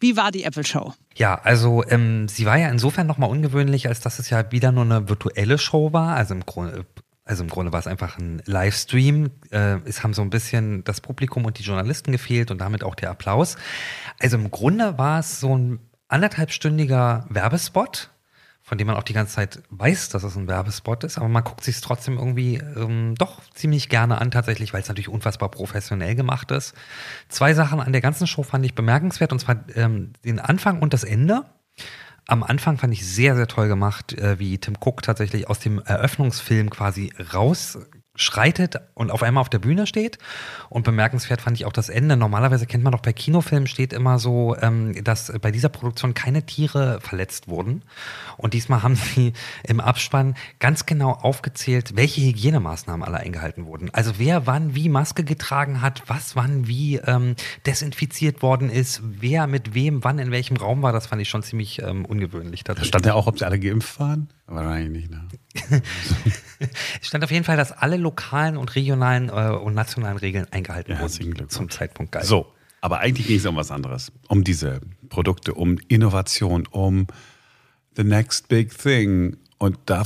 Wie 0.00 0.16
war 0.16 0.30
die 0.30 0.44
Apple 0.44 0.64
Show? 0.64 0.94
Ja, 1.16 1.40
also 1.42 1.84
ähm, 1.88 2.28
sie 2.28 2.46
war 2.46 2.56
ja 2.56 2.68
insofern 2.68 3.06
nochmal 3.06 3.30
ungewöhnlich, 3.30 3.88
als 3.88 4.00
dass 4.00 4.18
es 4.18 4.30
ja 4.30 4.52
wieder 4.52 4.70
nur 4.70 4.84
eine 4.84 5.08
virtuelle 5.08 5.58
Show 5.58 5.92
war. 5.92 6.14
Also 6.14 6.34
im 6.34 6.46
Grunde, 6.46 6.86
also 7.24 7.42
im 7.42 7.50
Grunde 7.50 7.72
war 7.72 7.80
es 7.80 7.88
einfach 7.88 8.16
ein 8.18 8.40
Livestream. 8.46 9.30
Äh, 9.50 9.78
es 9.84 10.04
haben 10.04 10.14
so 10.14 10.22
ein 10.22 10.30
bisschen 10.30 10.84
das 10.84 11.00
Publikum 11.00 11.44
und 11.44 11.58
die 11.58 11.64
Journalisten 11.64 12.12
gefehlt 12.12 12.52
und 12.52 12.58
damit 12.58 12.84
auch 12.84 12.94
der 12.94 13.10
Applaus. 13.10 13.56
Also 14.18 14.36
im 14.36 14.50
Grunde 14.50 14.98
war 14.98 15.20
es 15.20 15.40
so 15.40 15.56
ein 15.56 15.78
anderthalbstündiger 16.08 17.26
Werbespot 17.28 18.10
von 18.68 18.76
dem 18.76 18.86
man 18.86 18.96
auch 18.96 19.02
die 19.02 19.14
ganze 19.14 19.36
Zeit 19.36 19.62
weiß, 19.70 20.10
dass 20.10 20.24
es 20.24 20.36
ein 20.36 20.46
Werbespot 20.46 21.02
ist, 21.02 21.16
aber 21.16 21.28
man 21.28 21.42
guckt 21.42 21.64
sich 21.64 21.76
es 21.76 21.80
trotzdem 21.80 22.18
irgendwie 22.18 22.56
ähm, 22.56 23.14
doch 23.16 23.40
ziemlich 23.54 23.88
gerne 23.88 24.20
an, 24.20 24.30
tatsächlich, 24.30 24.74
weil 24.74 24.82
es 24.82 24.88
natürlich 24.88 25.08
unfassbar 25.08 25.50
professionell 25.50 26.14
gemacht 26.14 26.50
ist. 26.50 26.74
Zwei 27.30 27.54
Sachen 27.54 27.80
an 27.80 27.92
der 27.92 28.02
ganzen 28.02 28.26
Show 28.26 28.42
fand 28.42 28.66
ich 28.66 28.74
bemerkenswert, 28.74 29.32
und 29.32 29.38
zwar 29.38 29.64
ähm, 29.74 30.12
den 30.22 30.38
Anfang 30.38 30.80
und 30.80 30.92
das 30.92 31.02
Ende. 31.02 31.46
Am 32.26 32.42
Anfang 32.42 32.76
fand 32.76 32.92
ich 32.92 33.06
sehr, 33.06 33.34
sehr 33.36 33.46
toll 33.46 33.68
gemacht, 33.68 34.12
äh, 34.12 34.38
wie 34.38 34.58
Tim 34.58 34.76
Cook 34.78 35.00
tatsächlich 35.00 35.48
aus 35.48 35.60
dem 35.60 35.78
Eröffnungsfilm 35.78 36.68
quasi 36.68 37.10
raus 37.32 37.78
schreitet 38.18 38.76
und 38.94 39.10
auf 39.10 39.22
einmal 39.22 39.40
auf 39.40 39.48
der 39.48 39.60
Bühne 39.60 39.86
steht. 39.86 40.18
Und 40.68 40.84
bemerkenswert 40.84 41.40
fand 41.40 41.56
ich 41.56 41.64
auch 41.64 41.72
das 41.72 41.88
Ende. 41.88 42.16
Normalerweise 42.16 42.66
kennt 42.66 42.84
man 42.84 42.92
doch 42.92 43.00
bei 43.00 43.12
Kinofilmen 43.12 43.66
steht 43.66 43.92
immer 43.92 44.18
so, 44.18 44.56
ähm, 44.60 45.02
dass 45.04 45.32
bei 45.40 45.50
dieser 45.50 45.68
Produktion 45.68 46.14
keine 46.14 46.44
Tiere 46.44 47.00
verletzt 47.00 47.48
wurden. 47.48 47.82
Und 48.36 48.54
diesmal 48.54 48.82
haben 48.82 48.96
sie 48.96 49.32
im 49.62 49.80
Abspann 49.80 50.34
ganz 50.58 50.84
genau 50.84 51.12
aufgezählt, 51.12 51.96
welche 51.96 52.20
Hygienemaßnahmen 52.20 53.06
alle 53.06 53.18
eingehalten 53.18 53.66
wurden. 53.66 53.90
Also 53.92 54.18
wer 54.18 54.46
wann 54.46 54.74
wie 54.74 54.88
Maske 54.88 55.24
getragen 55.24 55.80
hat, 55.80 56.02
was 56.06 56.36
wann 56.36 56.66
wie 56.66 56.96
ähm, 56.96 57.36
desinfiziert 57.66 58.42
worden 58.42 58.68
ist, 58.68 59.00
wer 59.04 59.46
mit 59.46 59.74
wem 59.74 60.02
wann 60.02 60.18
in 60.18 60.32
welchem 60.32 60.56
Raum 60.56 60.82
war, 60.82 60.92
das 60.92 61.06
fand 61.06 61.22
ich 61.22 61.28
schon 61.28 61.42
ziemlich 61.42 61.80
ähm, 61.82 62.04
ungewöhnlich. 62.04 62.64
Da 62.64 62.74
stand 62.84 63.06
ja 63.06 63.14
auch, 63.14 63.28
ob 63.28 63.38
sie 63.38 63.44
alle 63.44 63.60
geimpft 63.60 64.00
waren? 64.00 64.28
Wahrscheinlich 64.48 65.08
nicht, 65.08 65.10
ne? 65.10 65.28
es 67.00 67.06
stand 67.06 67.22
auf 67.22 67.30
jeden 67.30 67.44
Fall, 67.44 67.58
dass 67.58 67.70
alle 67.70 67.98
lokalen 67.98 68.56
und 68.56 68.74
regionalen 68.74 69.28
äh, 69.28 69.50
und 69.50 69.74
nationalen 69.74 70.16
Regeln 70.16 70.46
eingehalten 70.50 70.92
ja, 70.92 71.00
wurden 71.00 71.48
zum 71.50 71.68
Zeitpunkt 71.68 72.12
geil. 72.12 72.24
So, 72.24 72.46
aber 72.80 73.00
eigentlich 73.00 73.26
ging 73.26 73.36
es 73.36 73.46
um 73.46 73.56
was 73.56 73.70
anderes. 73.70 74.10
Um 74.28 74.44
diese 74.44 74.80
Produkte, 75.10 75.52
um 75.52 75.78
Innovation, 75.88 76.66
um 76.70 77.06
the 77.96 78.04
next 78.04 78.48
big 78.48 78.76
thing. 78.76 79.36
Und 79.58 79.78
da 79.86 80.04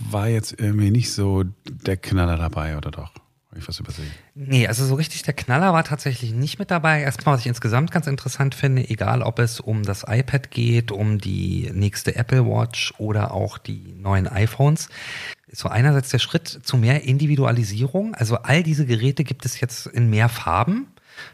war 0.00 0.28
jetzt 0.28 0.60
irgendwie 0.60 0.90
nicht 0.90 1.12
so 1.12 1.44
der 1.66 1.96
Knaller 1.96 2.36
dabei, 2.36 2.76
oder 2.76 2.90
doch? 2.90 3.12
Habe 3.58 3.62
ich 3.64 3.68
was 3.68 3.80
übersehen? 3.80 4.10
Nee, 4.36 4.68
also 4.68 4.84
so 4.84 4.94
richtig 4.94 5.24
der 5.24 5.34
Knaller 5.34 5.72
war 5.72 5.82
tatsächlich 5.82 6.32
nicht 6.32 6.60
mit 6.60 6.70
dabei. 6.70 7.00
Erstmal, 7.00 7.34
was 7.34 7.40
ich 7.40 7.48
insgesamt 7.48 7.90
ganz 7.90 8.06
interessant 8.06 8.54
finde, 8.54 8.88
egal 8.88 9.20
ob 9.22 9.40
es 9.40 9.58
um 9.58 9.82
das 9.82 10.04
iPad 10.06 10.52
geht, 10.52 10.92
um 10.92 11.18
die 11.18 11.68
nächste 11.74 12.14
Apple 12.14 12.46
Watch 12.46 12.94
oder 12.98 13.32
auch 13.34 13.58
die 13.58 13.96
neuen 13.98 14.28
iPhones, 14.28 14.90
ist 15.48 15.58
so 15.58 15.68
einerseits 15.68 16.10
der 16.10 16.20
Schritt 16.20 16.46
zu 16.46 16.76
mehr 16.76 17.02
Individualisierung. 17.02 18.14
Also 18.14 18.36
all 18.36 18.62
diese 18.62 18.86
Geräte 18.86 19.24
gibt 19.24 19.44
es 19.44 19.58
jetzt 19.58 19.88
in 19.88 20.08
mehr 20.08 20.28
Farben. 20.28 20.86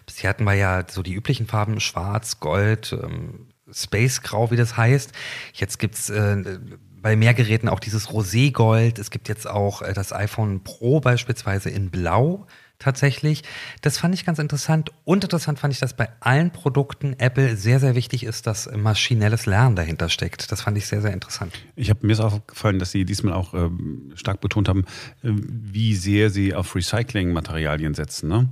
Bisher 0.07 0.31
hatten 0.31 0.45
wir 0.45 0.55
ja 0.55 0.85
so 0.89 1.03
die 1.03 1.13
üblichen 1.13 1.47
Farben 1.47 1.79
Schwarz, 1.79 2.41
Gold, 2.41 2.97
ähm, 2.99 3.49
Space 3.71 4.23
Grau, 4.23 4.51
wie 4.51 4.57
das 4.57 4.79
heißt. 4.79 5.13
Jetzt 5.53 5.79
gibt's 5.79 6.09
äh, 6.09 6.59
bei 7.05 7.17
mehr 7.17 7.35
Geräten 7.35 7.69
auch 7.69 7.81
dieses 7.81 8.09
Roségold. 8.09 8.99
Es 8.99 9.11
gibt 9.11 9.29
jetzt 9.29 9.47
auch 9.47 9.83
äh, 9.83 9.93
das 9.93 10.15
iPhone 10.15 10.65
Pro 10.65 11.01
beispielsweise 11.01 11.69
in 11.69 11.91
Blau 11.91 12.47
tatsächlich. 12.79 13.43
Das 13.83 13.99
fand 13.99 14.15
ich 14.15 14.25
ganz 14.25 14.39
interessant. 14.39 14.91
Und 15.05 15.23
interessant 15.23 15.59
fand 15.59 15.75
ich, 15.75 15.81
dass 15.81 15.95
bei 15.95 16.09
allen 16.21 16.51
Produkten 16.51 17.15
Apple 17.19 17.59
sehr, 17.59 17.79
sehr 17.79 17.95
wichtig 17.95 18.25
ist, 18.25 18.47
dass 18.47 18.71
maschinelles 18.75 19.45
Lernen 19.45 19.77
dahinter 19.77 20.09
steckt. 20.09 20.51
Das 20.51 20.63
fand 20.63 20.79
ich 20.79 20.87
sehr, 20.87 21.03
sehr 21.03 21.13
interessant. 21.13 21.53
Ich 21.77 21.91
habe 21.91 22.07
mir 22.07 22.19
aufgefallen, 22.19 22.79
dass 22.79 22.91
Sie 22.91 23.05
diesmal 23.05 23.35
auch 23.35 23.53
ähm, 23.53 24.13
stark 24.15 24.41
betont 24.41 24.71
haben, 24.71 24.87
äh, 25.23 25.29
wie 25.31 25.97
sehr 25.97 26.31
Sie 26.31 26.55
auf 26.55 26.75
Recycling-Materialien 26.75 27.93
setzen. 27.93 28.31
Ne? 28.31 28.49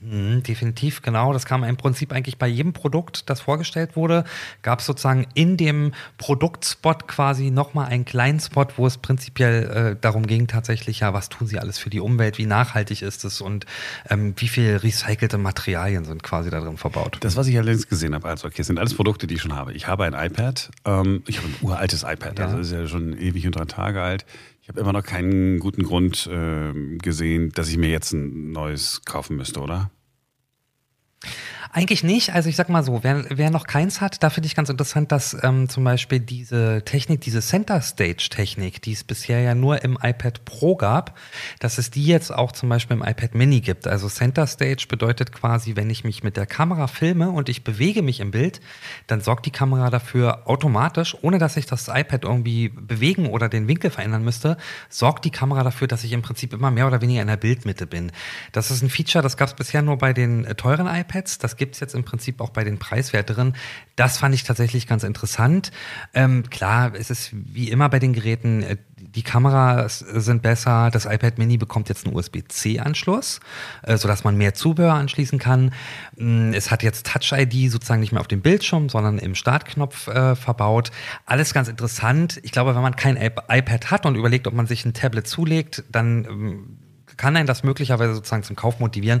Mhm, 0.00 0.42
definitiv, 0.42 1.00
genau. 1.00 1.32
Das 1.32 1.46
kam 1.46 1.64
im 1.64 1.76
Prinzip 1.76 2.12
eigentlich 2.12 2.36
bei 2.36 2.46
jedem 2.46 2.72
Produkt, 2.74 3.30
das 3.30 3.40
vorgestellt 3.40 3.96
wurde, 3.96 4.24
gab 4.60 4.80
es 4.80 4.86
sozusagen 4.86 5.26
in 5.34 5.56
dem 5.56 5.92
Produktspot 6.18 7.08
quasi 7.08 7.50
nochmal 7.50 7.88
einen 7.88 8.04
kleinen 8.04 8.38
Spot, 8.38 8.66
wo 8.76 8.86
es 8.86 8.98
prinzipiell 8.98 9.64
äh, 9.64 9.96
darum 9.98 10.26
ging, 10.26 10.48
tatsächlich, 10.48 11.00
ja, 11.00 11.14
was 11.14 11.30
tun 11.30 11.46
sie 11.46 11.58
alles 11.58 11.78
für 11.78 11.88
die 11.88 12.00
Umwelt, 12.00 12.36
wie 12.36 12.46
nachhaltig 12.46 13.00
ist 13.00 13.24
es 13.24 13.40
und 13.40 13.64
ähm, 14.10 14.34
wie 14.36 14.48
viel 14.48 14.76
recycelte 14.76 15.38
Materialien 15.38 16.04
sind 16.04 16.22
quasi 16.22 16.50
da 16.50 16.60
drin 16.60 16.76
verbaut. 16.76 17.16
Das, 17.20 17.36
was 17.36 17.46
ich 17.46 17.56
allerdings 17.56 17.88
gesehen 17.88 18.14
habe, 18.14 18.28
also 18.28 18.48
okay, 18.48 18.62
sind 18.62 18.78
alles 18.78 18.94
Produkte, 18.94 19.26
die 19.26 19.36
ich 19.36 19.40
schon 19.40 19.54
habe. 19.54 19.72
Ich 19.72 19.88
habe 19.88 20.04
ein 20.04 20.12
iPad, 20.12 20.70
ähm, 20.84 21.22
ich 21.26 21.38
habe 21.38 21.48
ein 21.48 21.54
uraltes 21.62 22.02
iPad, 22.02 22.38
ja. 22.38 22.46
also 22.46 22.58
ist 22.58 22.72
ja 22.72 22.86
schon 22.86 23.16
ewig 23.18 23.46
und 23.46 23.56
drei 23.56 23.64
Tage 23.64 24.02
alt. 24.02 24.26
Ich 24.66 24.68
habe 24.68 24.80
immer 24.80 24.92
noch 24.92 25.04
keinen 25.04 25.60
guten 25.60 25.84
Grund 25.84 26.26
äh, 26.26 26.72
gesehen, 26.98 27.52
dass 27.52 27.68
ich 27.68 27.76
mir 27.76 27.88
jetzt 27.88 28.12
ein 28.12 28.50
neues 28.50 29.02
kaufen 29.04 29.36
müsste, 29.36 29.60
oder? 29.60 29.92
Eigentlich 31.72 32.02
nicht. 32.02 32.32
Also 32.32 32.48
ich 32.48 32.56
sag 32.56 32.68
mal 32.68 32.82
so, 32.82 33.02
wer, 33.02 33.24
wer 33.28 33.50
noch 33.50 33.66
keins 33.66 34.00
hat, 34.00 34.22
da 34.22 34.30
finde 34.30 34.46
ich 34.46 34.54
ganz 34.54 34.68
interessant, 34.68 35.12
dass 35.12 35.36
ähm, 35.42 35.68
zum 35.68 35.84
Beispiel 35.84 36.20
diese 36.20 36.82
Technik, 36.84 37.20
diese 37.20 37.40
Center 37.40 37.80
Stage 37.80 38.28
Technik, 38.30 38.82
die 38.82 38.92
es 38.92 39.04
bisher 39.04 39.40
ja 39.40 39.54
nur 39.54 39.82
im 39.82 39.98
iPad 40.00 40.44
Pro 40.44 40.76
gab, 40.76 41.18
dass 41.58 41.78
es 41.78 41.90
die 41.90 42.04
jetzt 42.04 42.32
auch 42.32 42.52
zum 42.52 42.68
Beispiel 42.68 42.96
im 42.96 43.02
iPad 43.02 43.34
Mini 43.34 43.60
gibt. 43.60 43.86
Also 43.86 44.08
Center 44.08 44.46
Stage 44.46 44.86
bedeutet 44.88 45.32
quasi, 45.32 45.76
wenn 45.76 45.90
ich 45.90 46.04
mich 46.04 46.22
mit 46.22 46.36
der 46.36 46.46
Kamera 46.46 46.86
filme 46.86 47.30
und 47.30 47.48
ich 47.48 47.64
bewege 47.64 48.02
mich 48.02 48.20
im 48.20 48.30
Bild, 48.30 48.60
dann 49.06 49.20
sorgt 49.20 49.46
die 49.46 49.50
Kamera 49.50 49.90
dafür 49.90 50.48
automatisch, 50.48 51.16
ohne 51.22 51.38
dass 51.38 51.56
ich 51.56 51.66
das 51.66 51.88
iPad 51.88 52.24
irgendwie 52.24 52.68
bewegen 52.68 53.26
oder 53.26 53.48
den 53.48 53.68
Winkel 53.68 53.90
verändern 53.90 54.24
müsste, 54.24 54.56
sorgt 54.88 55.24
die 55.24 55.30
Kamera 55.30 55.62
dafür, 55.62 55.88
dass 55.88 56.04
ich 56.04 56.12
im 56.12 56.22
Prinzip 56.22 56.52
immer 56.52 56.70
mehr 56.70 56.86
oder 56.86 57.00
weniger 57.00 57.22
in 57.22 57.28
der 57.28 57.36
Bildmitte 57.36 57.86
bin. 57.86 58.12
Das 58.52 58.70
ist 58.70 58.82
ein 58.82 58.90
Feature, 58.90 59.22
das 59.22 59.36
gab 59.36 59.48
es 59.48 59.54
bisher 59.54 59.82
nur 59.82 59.98
bei 59.98 60.12
den 60.12 60.44
äh, 60.44 60.54
teuren 60.54 60.86
iPads. 60.86 61.38
Das 61.38 61.55
gibt 61.56 61.74
es 61.74 61.80
jetzt 61.80 61.94
im 61.94 62.04
Prinzip 62.04 62.40
auch 62.40 62.50
bei 62.50 62.64
den 62.64 62.78
preiswerteren. 62.78 63.56
Das 63.96 64.18
fand 64.18 64.34
ich 64.34 64.44
tatsächlich 64.44 64.86
ganz 64.86 65.04
interessant. 65.04 65.72
Ähm, 66.14 66.48
klar, 66.50 66.92
es 66.94 67.10
ist 67.10 67.30
wie 67.32 67.70
immer 67.70 67.88
bei 67.88 67.98
den 67.98 68.12
Geräten, 68.12 68.62
äh, 68.62 68.76
die 68.98 69.22
Kameras 69.22 69.98
sind 69.98 70.42
besser. 70.42 70.90
Das 70.90 71.04
iPad 71.04 71.38
Mini 71.38 71.58
bekommt 71.58 71.88
jetzt 71.88 72.06
einen 72.06 72.16
USB-C-Anschluss, 72.16 73.40
äh, 73.82 73.96
sodass 73.96 74.24
man 74.24 74.36
mehr 74.36 74.54
Zubehör 74.54 74.94
anschließen 74.94 75.38
kann. 75.38 75.72
Mm, 76.16 76.52
es 76.52 76.70
hat 76.70 76.82
jetzt 76.82 77.06
Touch-ID 77.06 77.70
sozusagen 77.70 78.00
nicht 78.00 78.12
mehr 78.12 78.20
auf 78.20 78.28
dem 78.28 78.40
Bildschirm, 78.40 78.88
sondern 78.88 79.18
im 79.18 79.34
Startknopf 79.34 80.08
äh, 80.08 80.34
verbaut. 80.34 80.90
Alles 81.26 81.52
ganz 81.52 81.68
interessant. 81.68 82.40
Ich 82.42 82.52
glaube, 82.52 82.74
wenn 82.74 82.82
man 82.82 82.96
kein 82.96 83.16
iPad 83.16 83.90
hat 83.90 84.06
und 84.06 84.16
überlegt, 84.16 84.46
ob 84.46 84.54
man 84.54 84.66
sich 84.66 84.84
ein 84.84 84.94
Tablet 84.94 85.26
zulegt, 85.26 85.84
dann 85.90 86.24
ähm, 86.24 86.78
kann 87.16 87.36
einen 87.36 87.46
das 87.46 87.62
möglicherweise 87.62 88.14
sozusagen 88.14 88.42
zum 88.42 88.56
Kauf 88.56 88.80
motivieren, 88.80 89.20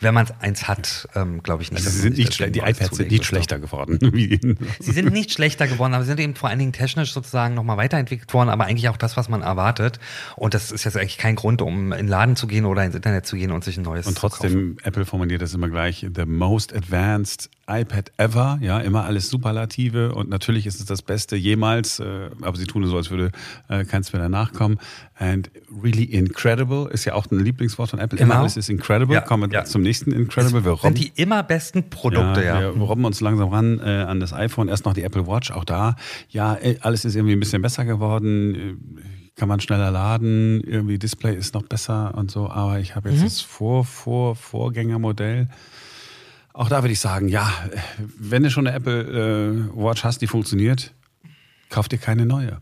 wenn 0.00 0.14
man 0.14 0.26
eins 0.40 0.68
hat, 0.68 1.08
ähm, 1.14 1.42
glaube 1.42 1.62
ich 1.62 1.72
nicht. 1.72 1.84
Also 1.84 1.90
sie 1.90 2.02
sind 2.02 2.18
nicht 2.18 2.54
die 2.54 2.60
iPads 2.60 2.96
sind 2.96 3.10
nicht 3.10 3.24
schlechter 3.24 3.58
geworden. 3.58 3.98
sie 4.78 4.92
sind 4.92 5.12
nicht 5.12 5.32
schlechter 5.32 5.66
geworden, 5.66 5.94
aber 5.94 6.04
sie 6.04 6.08
sind 6.08 6.20
eben 6.20 6.34
vor 6.34 6.48
allen 6.48 6.58
Dingen 6.58 6.72
technisch 6.72 7.12
sozusagen 7.12 7.54
nochmal 7.54 7.76
weiterentwickelt 7.76 8.32
worden, 8.34 8.48
aber 8.48 8.64
eigentlich 8.64 8.88
auch 8.88 8.96
das, 8.96 9.16
was 9.16 9.28
man 9.28 9.42
erwartet. 9.42 9.98
Und 10.36 10.54
das 10.54 10.72
ist 10.72 10.84
jetzt 10.84 10.96
eigentlich 10.96 11.18
kein 11.18 11.34
Grund, 11.34 11.62
um 11.62 11.92
in 11.92 11.98
den 11.98 12.08
Laden 12.08 12.36
zu 12.36 12.46
gehen 12.46 12.64
oder 12.64 12.84
ins 12.84 12.94
Internet 12.94 13.26
zu 13.26 13.36
gehen 13.36 13.50
und 13.50 13.64
sich 13.64 13.76
ein 13.76 13.82
neues 13.82 14.06
und 14.06 14.16
trotzdem, 14.16 14.50
zu 14.50 14.56
kaufen. 14.56 14.76
Apple 14.84 15.04
formuliert 15.04 15.42
das 15.42 15.54
immer 15.54 15.68
gleich, 15.68 16.06
the 16.14 16.26
most 16.26 16.74
advanced 16.74 17.50
iPad 17.68 18.12
ever, 18.18 18.58
ja, 18.60 18.78
immer 18.80 19.04
alles 19.04 19.28
Superlative 19.28 20.14
und 20.14 20.28
natürlich 20.28 20.66
ist 20.66 20.80
es 20.80 20.86
das 20.86 21.02
Beste 21.02 21.36
jemals, 21.36 21.98
äh, 22.00 22.30
aber 22.42 22.56
sie 22.56 22.66
tun 22.66 22.84
so, 22.86 22.96
als 22.96 23.10
würde 23.10 23.30
äh, 23.68 23.84
keins 23.84 24.12
mehr 24.12 24.22
danach 24.22 24.52
kommen. 24.52 24.78
And 25.16 25.50
really 25.82 26.04
incredible 26.04 26.88
ist 26.90 27.04
ja 27.04 27.14
auch 27.14 27.26
ein 27.30 27.38
Lieblingswort 27.38 27.90
von 27.90 27.98
Apple. 27.98 28.18
Genau. 28.18 28.32
Immer 28.32 28.40
alles 28.40 28.56
ist 28.56 28.68
incredible. 28.68 29.14
Ja, 29.14 29.20
Kommen 29.20 29.50
wir 29.50 29.58
ja. 29.58 29.64
zum 29.64 29.82
nächsten 29.82 30.12
Incredible. 30.12 30.64
Wir 30.64 30.72
robben, 30.72 30.96
sind 30.96 30.98
die 30.98 31.20
immer 31.20 31.42
besten 31.42 31.88
Produkte, 31.88 32.44
ja. 32.44 32.60
ja. 32.60 32.74
Wir 32.74 32.82
robben 32.82 33.04
uns 33.04 33.20
langsam 33.20 33.48
ran 33.48 33.80
äh, 33.80 34.04
an 34.08 34.20
das 34.20 34.32
iPhone, 34.32 34.68
erst 34.68 34.84
noch 34.84 34.94
die 34.94 35.02
Apple 35.02 35.26
Watch, 35.26 35.50
auch 35.50 35.64
da. 35.64 35.96
Ja, 36.28 36.56
äh, 36.56 36.76
alles 36.80 37.04
ist 37.04 37.14
irgendwie 37.14 37.34
ein 37.34 37.40
bisschen 37.40 37.62
besser 37.62 37.84
geworden 37.84 38.54
äh, 38.54 38.74
kann 39.36 39.48
man 39.48 39.58
schneller 39.58 39.90
laden, 39.90 40.60
irgendwie 40.60 40.98
Display 40.98 41.34
ist 41.34 41.54
noch 41.54 41.64
besser 41.64 42.14
und 42.14 42.30
so, 42.30 42.48
aber 42.48 42.78
ich 42.78 42.94
habe 42.94 43.10
jetzt 43.10 43.20
mhm. 43.20 43.24
das 43.24 43.40
Vor, 43.40 43.84
Vor, 43.84 44.36
Vorgängermodell 44.36 45.48
auch 46.54 46.68
da 46.68 46.82
würde 46.82 46.92
ich 46.92 47.00
sagen, 47.00 47.28
ja, 47.28 47.52
wenn 47.98 48.44
du 48.44 48.50
schon 48.50 48.66
eine 48.66 48.76
Apple 48.76 49.02
äh, 49.02 49.76
Watch 49.76 50.04
hast, 50.04 50.22
die 50.22 50.28
funktioniert, 50.28 50.94
kauf 51.68 51.88
dir 51.88 51.98
keine 51.98 52.26
neue. 52.26 52.60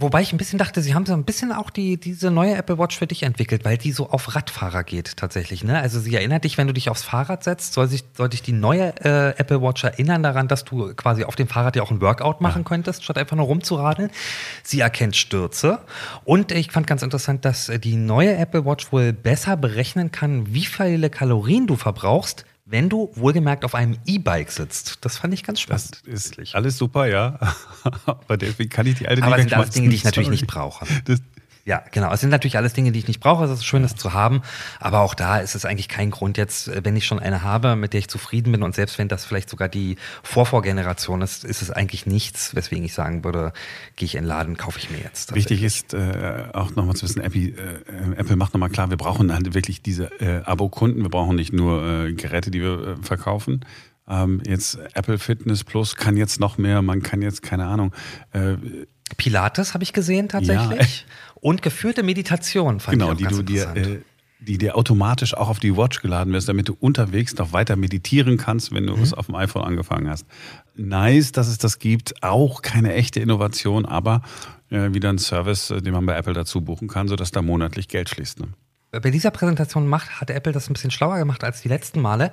Wobei 0.00 0.22
ich 0.22 0.32
ein 0.32 0.38
bisschen 0.38 0.60
dachte, 0.60 0.80
sie 0.80 0.94
haben 0.94 1.06
so 1.06 1.12
ein 1.12 1.24
bisschen 1.24 1.50
auch 1.50 1.70
die, 1.70 1.98
diese 1.98 2.30
neue 2.30 2.54
Apple 2.54 2.78
Watch 2.78 2.96
für 2.96 3.08
dich 3.08 3.24
entwickelt, 3.24 3.64
weil 3.64 3.78
die 3.78 3.90
so 3.90 4.10
auf 4.10 4.36
Radfahrer 4.36 4.84
geht 4.84 5.16
tatsächlich. 5.16 5.64
Ne? 5.64 5.80
Also 5.80 5.98
sie 5.98 6.14
erinnert 6.14 6.44
dich, 6.44 6.56
wenn 6.56 6.68
du 6.68 6.72
dich 6.72 6.88
aufs 6.88 7.02
Fahrrad 7.02 7.42
setzt, 7.42 7.72
soll 7.72 7.88
sich, 7.88 8.04
soll 8.16 8.28
dich 8.28 8.42
die 8.42 8.52
neue 8.52 8.94
äh, 9.04 9.36
Apple 9.38 9.60
Watch 9.60 9.82
erinnern 9.82 10.22
daran, 10.22 10.46
dass 10.46 10.64
du 10.64 10.94
quasi 10.94 11.24
auf 11.24 11.34
dem 11.34 11.48
Fahrrad 11.48 11.74
ja 11.74 11.82
auch 11.82 11.90
ein 11.90 12.00
Workout 12.00 12.40
machen 12.40 12.62
ja. 12.62 12.68
könntest, 12.68 13.02
statt 13.02 13.18
einfach 13.18 13.36
nur 13.36 13.46
rumzuradeln. 13.46 14.10
Sie 14.62 14.78
erkennt 14.78 15.16
Stürze. 15.16 15.80
Und 16.24 16.52
ich 16.52 16.70
fand 16.70 16.86
ganz 16.86 17.02
interessant, 17.02 17.44
dass 17.44 17.66
die 17.82 17.96
neue 17.96 18.36
Apple 18.36 18.64
Watch 18.64 18.92
wohl 18.92 19.12
besser 19.12 19.56
berechnen 19.56 20.12
kann, 20.12 20.54
wie 20.54 20.66
viele 20.66 21.10
Kalorien 21.10 21.66
du 21.66 21.74
verbrauchst, 21.74 22.44
wenn 22.70 22.88
du 22.88 23.10
wohlgemerkt 23.14 23.64
auf 23.64 23.74
einem 23.74 23.96
E-Bike 24.04 24.50
sitzt. 24.50 25.04
Das 25.04 25.16
fand 25.16 25.32
ich 25.32 25.42
ganz 25.42 25.60
spannend. 25.60 26.02
Das 26.06 26.26
ist 26.26 26.54
alles 26.54 26.76
super, 26.76 27.06
ja. 27.06 27.38
Aber 28.04 28.36
deswegen 28.36 28.68
kann 28.68 28.86
ich 28.86 28.96
die 28.96 29.08
alte 29.08 29.22
Aber 29.22 29.36
nicht 29.36 29.46
Aber 29.46 29.48
sind 29.48 29.60
alles 29.60 29.70
Dinge, 29.74 29.88
die 29.88 29.96
ich 29.96 30.04
natürlich 30.04 30.28
nicht 30.28 30.46
brauche. 30.46 30.86
Das, 31.06 31.20
ja, 31.68 31.82
genau. 31.90 32.10
Es 32.10 32.22
sind 32.22 32.30
natürlich 32.30 32.56
alles 32.56 32.72
Dinge, 32.72 32.92
die 32.92 32.98
ich 32.98 33.08
nicht 33.08 33.20
brauche. 33.20 33.44
Es 33.44 33.50
ist 33.50 33.66
schön, 33.66 33.82
das 33.82 33.94
zu 33.94 34.14
haben. 34.14 34.40
Aber 34.80 35.00
auch 35.00 35.14
da 35.14 35.36
ist 35.36 35.54
es 35.54 35.66
eigentlich 35.66 35.90
kein 35.90 36.10
Grund 36.10 36.38
jetzt, 36.38 36.70
wenn 36.82 36.96
ich 36.96 37.04
schon 37.04 37.18
eine 37.18 37.42
habe, 37.42 37.76
mit 37.76 37.92
der 37.92 38.00
ich 38.00 38.08
zufrieden 38.08 38.52
bin 38.52 38.62
und 38.62 38.74
selbst 38.74 38.96
wenn 38.96 39.08
das 39.08 39.26
vielleicht 39.26 39.50
sogar 39.50 39.68
die 39.68 39.96
Vorvorgeneration 40.22 41.20
ist, 41.20 41.44
ist 41.44 41.60
es 41.60 41.70
eigentlich 41.70 42.06
nichts, 42.06 42.54
weswegen 42.54 42.86
ich 42.86 42.94
sagen 42.94 43.22
würde, 43.22 43.52
gehe 43.96 44.06
ich 44.06 44.14
in 44.14 44.22
den 44.22 44.28
Laden, 44.28 44.56
kaufe 44.56 44.78
ich 44.78 44.88
mir 44.88 44.96
jetzt. 44.96 45.34
Wichtig 45.34 45.62
ist 45.62 45.92
äh, 45.92 46.44
auch 46.54 46.74
nochmal 46.74 46.96
zu 46.96 47.02
wissen, 47.02 47.20
Apple, 47.20 47.48
äh, 47.48 48.16
Apple 48.16 48.36
macht 48.36 48.54
nochmal 48.54 48.70
klar, 48.70 48.88
wir 48.88 48.96
brauchen 48.96 49.30
halt 49.30 49.52
wirklich 49.52 49.82
diese 49.82 50.06
äh, 50.22 50.40
Abo-Kunden. 50.44 51.02
Wir 51.02 51.10
brauchen 51.10 51.36
nicht 51.36 51.52
nur 51.52 51.84
äh, 51.84 52.14
Geräte, 52.14 52.50
die 52.50 52.62
wir 52.62 52.96
äh, 52.98 53.02
verkaufen. 53.02 53.66
Ähm, 54.08 54.40
jetzt 54.46 54.78
Apple 54.94 55.18
Fitness 55.18 55.64
Plus 55.64 55.96
kann 55.96 56.16
jetzt 56.16 56.40
noch 56.40 56.56
mehr, 56.56 56.80
man 56.80 57.02
kann 57.02 57.20
jetzt, 57.20 57.42
keine 57.42 57.66
Ahnung, 57.66 57.92
äh, 58.32 58.56
Pilates 59.16 59.74
habe 59.74 59.84
ich 59.84 59.92
gesehen 59.92 60.28
tatsächlich. 60.28 61.00
Ja. 61.00 61.06
Und 61.40 61.62
geführte 61.62 62.02
Meditation 62.02 62.80
fand 62.80 62.98
genau, 62.98 63.12
ich 63.12 63.26
auch 63.26 63.30
die 63.30 63.36
du 63.36 63.42
dir, 63.42 63.76
äh, 63.76 64.00
die 64.40 64.58
dir 64.58 64.76
automatisch 64.76 65.34
auch 65.34 65.48
auf 65.48 65.58
die 65.58 65.76
Watch 65.76 66.00
geladen 66.00 66.32
wirst, 66.32 66.48
damit 66.48 66.68
du 66.68 66.76
unterwegs 66.78 67.36
noch 67.36 67.52
weiter 67.52 67.76
meditieren 67.76 68.36
kannst, 68.36 68.72
wenn 68.72 68.86
du 68.86 68.96
mhm. 68.96 69.02
es 69.02 69.12
auf 69.12 69.26
dem 69.26 69.34
iPhone 69.34 69.62
angefangen 69.62 70.08
hast. 70.08 70.26
Nice, 70.76 71.32
dass 71.32 71.48
es 71.48 71.58
das 71.58 71.78
gibt. 71.78 72.22
Auch 72.22 72.62
keine 72.62 72.94
echte 72.94 73.20
Innovation, 73.20 73.84
aber 73.84 74.22
äh, 74.70 74.92
wieder 74.92 75.08
ein 75.08 75.18
Service, 75.18 75.70
äh, 75.70 75.82
den 75.82 75.92
man 75.92 76.06
bei 76.06 76.16
Apple 76.16 76.34
dazu 76.34 76.60
buchen 76.60 76.88
kann, 76.88 77.08
sodass 77.08 77.32
da 77.32 77.42
monatlich 77.42 77.88
Geld 77.88 78.08
schließt. 78.08 78.40
Ne? 78.40 78.48
Bei 78.90 79.10
dieser 79.10 79.30
Präsentation 79.30 79.86
macht, 79.86 80.20
hat 80.20 80.30
Apple 80.30 80.52
das 80.52 80.70
ein 80.70 80.72
bisschen 80.72 80.90
schlauer 80.90 81.18
gemacht 81.18 81.44
als 81.44 81.60
die 81.60 81.68
letzten 81.68 82.00
Male. 82.00 82.30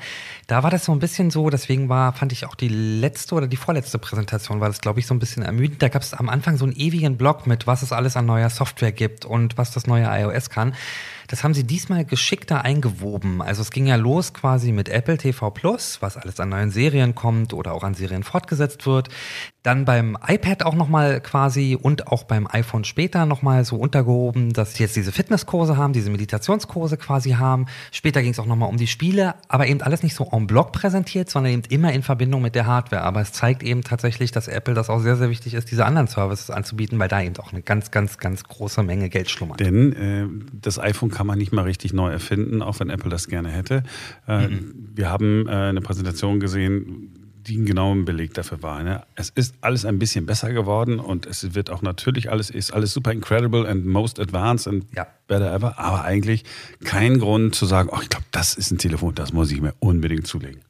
Da 0.47 0.63
war 0.63 0.71
das 0.71 0.85
so 0.85 0.93
ein 0.93 0.99
bisschen 0.99 1.29
so, 1.29 1.49
deswegen 1.49 1.89
war, 1.89 2.13
fand 2.13 2.31
ich 2.31 2.45
auch 2.45 2.55
die 2.55 2.69
letzte 2.69 3.35
oder 3.35 3.47
die 3.47 3.57
vorletzte 3.57 3.99
Präsentation 3.99 4.61
war 4.61 4.69
das, 4.69 4.79
glaube 4.79 4.99
ich, 4.99 5.07
so 5.07 5.13
ein 5.13 5.19
bisschen 5.19 5.43
ermüdend. 5.43 5.81
Da 5.81 5.89
gab 5.89 6.01
es 6.01 6.13
am 6.13 6.29
Anfang 6.29 6.57
so 6.57 6.63
einen 6.63 6.75
ewigen 6.75 7.17
Blog 7.17 7.45
mit, 7.45 7.67
was 7.67 7.81
es 7.81 7.91
alles 7.91 8.15
an 8.15 8.25
neuer 8.25 8.49
Software 8.49 8.93
gibt 8.93 9.25
und 9.25 9.57
was 9.57 9.71
das 9.71 9.85
neue 9.85 10.05
iOS 10.05 10.49
kann. 10.49 10.73
Das 11.27 11.43
haben 11.43 11.53
sie 11.53 11.63
diesmal 11.63 12.05
geschickter 12.05 12.63
eingewoben. 12.63 13.41
Also 13.41 13.61
es 13.61 13.71
ging 13.71 13.87
ja 13.87 13.95
los 13.95 14.33
quasi 14.33 14.71
mit 14.71 14.89
Apple 14.89 15.17
TV 15.17 15.49
Plus, 15.49 16.01
was 16.01 16.17
alles 16.17 16.39
an 16.39 16.49
neuen 16.49 16.69
Serien 16.69 17.15
kommt 17.15 17.53
oder 17.53 17.73
auch 17.73 17.83
an 17.83 17.95
Serien 17.95 18.23
fortgesetzt 18.23 18.85
wird. 18.85 19.09
Dann 19.63 19.85
beim 19.85 20.17
iPad 20.27 20.63
auch 20.63 20.75
nochmal 20.75 21.21
quasi 21.21 21.77
und 21.79 22.07
auch 22.07 22.23
beim 22.25 22.47
iPhone 22.47 22.83
später 22.83 23.25
nochmal 23.25 23.65
so 23.65 23.77
untergehoben, 23.77 24.53
dass 24.53 24.75
sie 24.75 24.83
jetzt 24.83 24.95
diese 24.95 25.11
Fitnesskurse 25.11 25.77
haben, 25.77 25.93
diese 25.93 26.11
Meditationskurse 26.45 26.97
quasi 26.97 27.31
haben. 27.31 27.65
Später 27.91 28.21
ging 28.21 28.31
es 28.31 28.39
auch 28.39 28.45
nochmal 28.45 28.69
um 28.69 28.77
die 28.77 28.87
Spiele, 28.87 29.35
aber 29.47 29.67
eben 29.67 29.81
alles 29.81 30.03
nicht 30.03 30.15
so 30.15 30.27
en 30.31 30.47
bloc 30.47 30.71
präsentiert, 30.71 31.29
sondern 31.29 31.53
eben 31.53 31.63
immer 31.69 31.93
in 31.93 32.03
Verbindung 32.03 32.41
mit 32.41 32.55
der 32.55 32.65
Hardware. 32.65 33.03
Aber 33.03 33.21
es 33.21 33.31
zeigt 33.31 33.63
eben 33.63 33.81
tatsächlich, 33.81 34.31
dass 34.31 34.47
Apple 34.47 34.73
das 34.73 34.89
auch 34.89 34.99
sehr, 34.99 35.15
sehr 35.15 35.29
wichtig 35.29 35.53
ist, 35.53 35.71
diese 35.71 35.85
anderen 35.85 36.07
Services 36.07 36.49
anzubieten, 36.49 36.99
weil 36.99 37.07
da 37.07 37.21
eben 37.21 37.35
auch 37.37 37.51
eine 37.51 37.61
ganz, 37.61 37.91
ganz, 37.91 38.17
ganz 38.17 38.43
große 38.43 38.83
Menge 38.83 39.09
Geld 39.09 39.29
schlummert. 39.29 39.59
Denn 39.59 39.93
äh, 39.93 40.27
das 40.61 40.79
iPhone 40.79 41.11
kann 41.11 41.27
man 41.27 41.37
nicht 41.37 41.51
mal 41.51 41.63
richtig 41.63 41.93
neu 41.93 42.11
erfinden, 42.11 42.61
auch 42.61 42.79
wenn 42.79 42.89
Apple 42.89 43.09
das 43.09 43.27
gerne 43.27 43.49
hätte. 43.49 43.83
Äh, 44.27 44.47
mhm. 44.47 44.89
Wir 44.93 45.09
haben 45.09 45.47
äh, 45.47 45.51
eine 45.51 45.81
Präsentation 45.81 46.39
gesehen, 46.39 47.24
die 47.47 47.57
ein 47.57 47.65
genauer 47.65 47.95
Beleg 48.05 48.33
dafür 48.33 48.61
war. 48.61 48.83
Ne? 48.83 49.03
Es 49.15 49.29
ist 49.29 49.55
alles 49.61 49.85
ein 49.85 49.99
bisschen 49.99 50.25
besser 50.25 50.51
geworden 50.51 50.99
und 50.99 51.25
es 51.25 51.53
wird 51.53 51.69
auch 51.69 51.81
natürlich 51.81 52.31
alles, 52.31 52.49
ist 52.49 52.73
alles 52.73 52.93
super 52.93 53.11
incredible 53.11 53.67
and 53.67 53.85
most 53.85 54.19
advanced 54.19 54.67
and 54.67 54.85
ja. 54.95 55.07
better 55.27 55.53
ever, 55.53 55.77
aber 55.77 56.03
eigentlich 56.03 56.43
kein 56.83 57.19
Grund 57.19 57.55
zu 57.55 57.65
sagen, 57.65 57.89
oh, 57.91 57.99
ich 58.01 58.09
glaube, 58.09 58.25
das 58.31 58.55
ist 58.55 58.71
ein 58.71 58.77
Telefon, 58.77 59.15
das 59.15 59.33
muss 59.33 59.51
ich 59.51 59.61
mir 59.61 59.73
unbedingt 59.79 60.27
zulegen. 60.27 60.61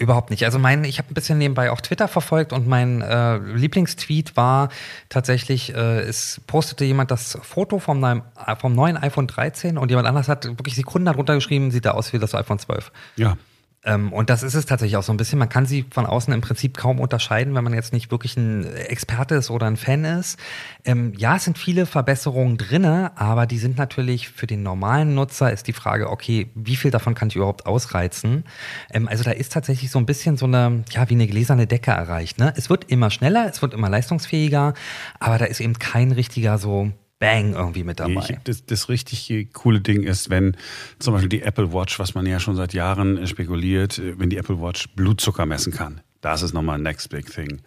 Überhaupt 0.00 0.30
nicht. 0.30 0.46
Also 0.46 0.58
mein, 0.58 0.84
ich 0.84 0.96
habe 0.96 1.10
ein 1.10 1.14
bisschen 1.14 1.36
nebenbei 1.36 1.70
auch 1.70 1.82
Twitter 1.82 2.08
verfolgt 2.08 2.54
und 2.54 2.66
mein 2.66 3.02
äh, 3.02 3.36
Lieblingstweet 3.36 4.34
war 4.34 4.70
tatsächlich, 5.10 5.74
äh, 5.74 6.00
es 6.00 6.40
postete 6.46 6.86
jemand 6.86 7.10
das 7.10 7.38
Foto 7.42 7.78
vom 7.78 8.00
neuen, 8.00 8.22
vom 8.58 8.74
neuen 8.74 8.96
iPhone 8.96 9.26
13 9.26 9.76
und 9.76 9.90
jemand 9.90 10.08
anders 10.08 10.26
hat 10.26 10.46
wirklich 10.46 10.74
Sekunden 10.74 11.04
darunter 11.04 11.34
geschrieben, 11.34 11.70
sieht 11.70 11.84
da 11.84 11.90
aus 11.90 12.14
wie 12.14 12.18
das 12.18 12.34
iPhone 12.34 12.58
12. 12.58 12.90
Ja. 13.16 13.36
Ähm, 13.82 14.12
und 14.12 14.28
das 14.28 14.42
ist 14.42 14.54
es 14.54 14.66
tatsächlich 14.66 14.96
auch 14.96 15.02
so 15.02 15.12
ein 15.12 15.16
bisschen. 15.16 15.38
Man 15.38 15.48
kann 15.48 15.64
sie 15.64 15.86
von 15.90 16.04
außen 16.04 16.32
im 16.34 16.42
Prinzip 16.42 16.76
kaum 16.76 17.00
unterscheiden, 17.00 17.54
wenn 17.54 17.64
man 17.64 17.72
jetzt 17.72 17.92
nicht 17.94 18.10
wirklich 18.10 18.36
ein 18.36 18.66
Experte 18.76 19.36
ist 19.36 19.50
oder 19.50 19.66
ein 19.66 19.76
Fan 19.76 20.04
ist. 20.04 20.38
Ähm, 20.84 21.14
ja, 21.16 21.36
es 21.36 21.44
sind 21.44 21.56
viele 21.56 21.86
Verbesserungen 21.86 22.58
drinne, 22.58 23.12
aber 23.16 23.46
die 23.46 23.58
sind 23.58 23.78
natürlich 23.78 24.28
für 24.28 24.46
den 24.46 24.62
normalen 24.62 25.14
Nutzer 25.14 25.50
ist 25.50 25.66
die 25.66 25.72
Frage, 25.72 26.10
okay, 26.10 26.50
wie 26.54 26.76
viel 26.76 26.90
davon 26.90 27.14
kann 27.14 27.28
ich 27.28 27.36
überhaupt 27.36 27.66
ausreizen? 27.66 28.44
Ähm, 28.92 29.08
also 29.08 29.24
da 29.24 29.30
ist 29.30 29.52
tatsächlich 29.52 29.90
so 29.90 29.98
ein 29.98 30.06
bisschen 30.06 30.36
so 30.36 30.44
eine, 30.44 30.84
ja, 30.90 31.08
wie 31.08 31.14
eine 31.14 31.26
gläserne 31.26 31.66
Decke 31.66 31.92
erreicht. 31.92 32.38
Ne? 32.38 32.52
Es 32.56 32.68
wird 32.68 32.90
immer 32.90 33.10
schneller, 33.10 33.48
es 33.48 33.62
wird 33.62 33.72
immer 33.72 33.88
leistungsfähiger, 33.88 34.74
aber 35.20 35.38
da 35.38 35.46
ist 35.46 35.60
eben 35.60 35.78
kein 35.78 36.12
richtiger 36.12 36.58
so 36.58 36.92
Bang 37.20 37.52
irgendwie 37.52 37.84
mit 37.84 38.00
dabei. 38.00 38.26
Ich, 38.30 38.36
das, 38.44 38.66
das 38.66 38.88
richtig 38.88 39.52
coole 39.52 39.80
Ding 39.80 40.02
ist, 40.02 40.30
wenn 40.30 40.56
zum 40.98 41.14
Beispiel 41.14 41.28
die 41.28 41.42
Apple 41.42 41.72
Watch, 41.72 42.00
was 42.00 42.14
man 42.14 42.26
ja 42.26 42.40
schon 42.40 42.56
seit 42.56 42.72
Jahren 42.74 43.24
spekuliert, 43.26 44.00
wenn 44.16 44.30
die 44.30 44.38
Apple 44.38 44.60
Watch 44.60 44.88
Blutzucker 44.96 45.46
messen 45.46 45.72
kann. 45.72 46.00
Das 46.22 46.42
ist 46.42 46.54
nochmal 46.54 46.78
ein 46.78 46.82
next 46.82 47.10
big 47.10 47.30
thing. 47.30 47.60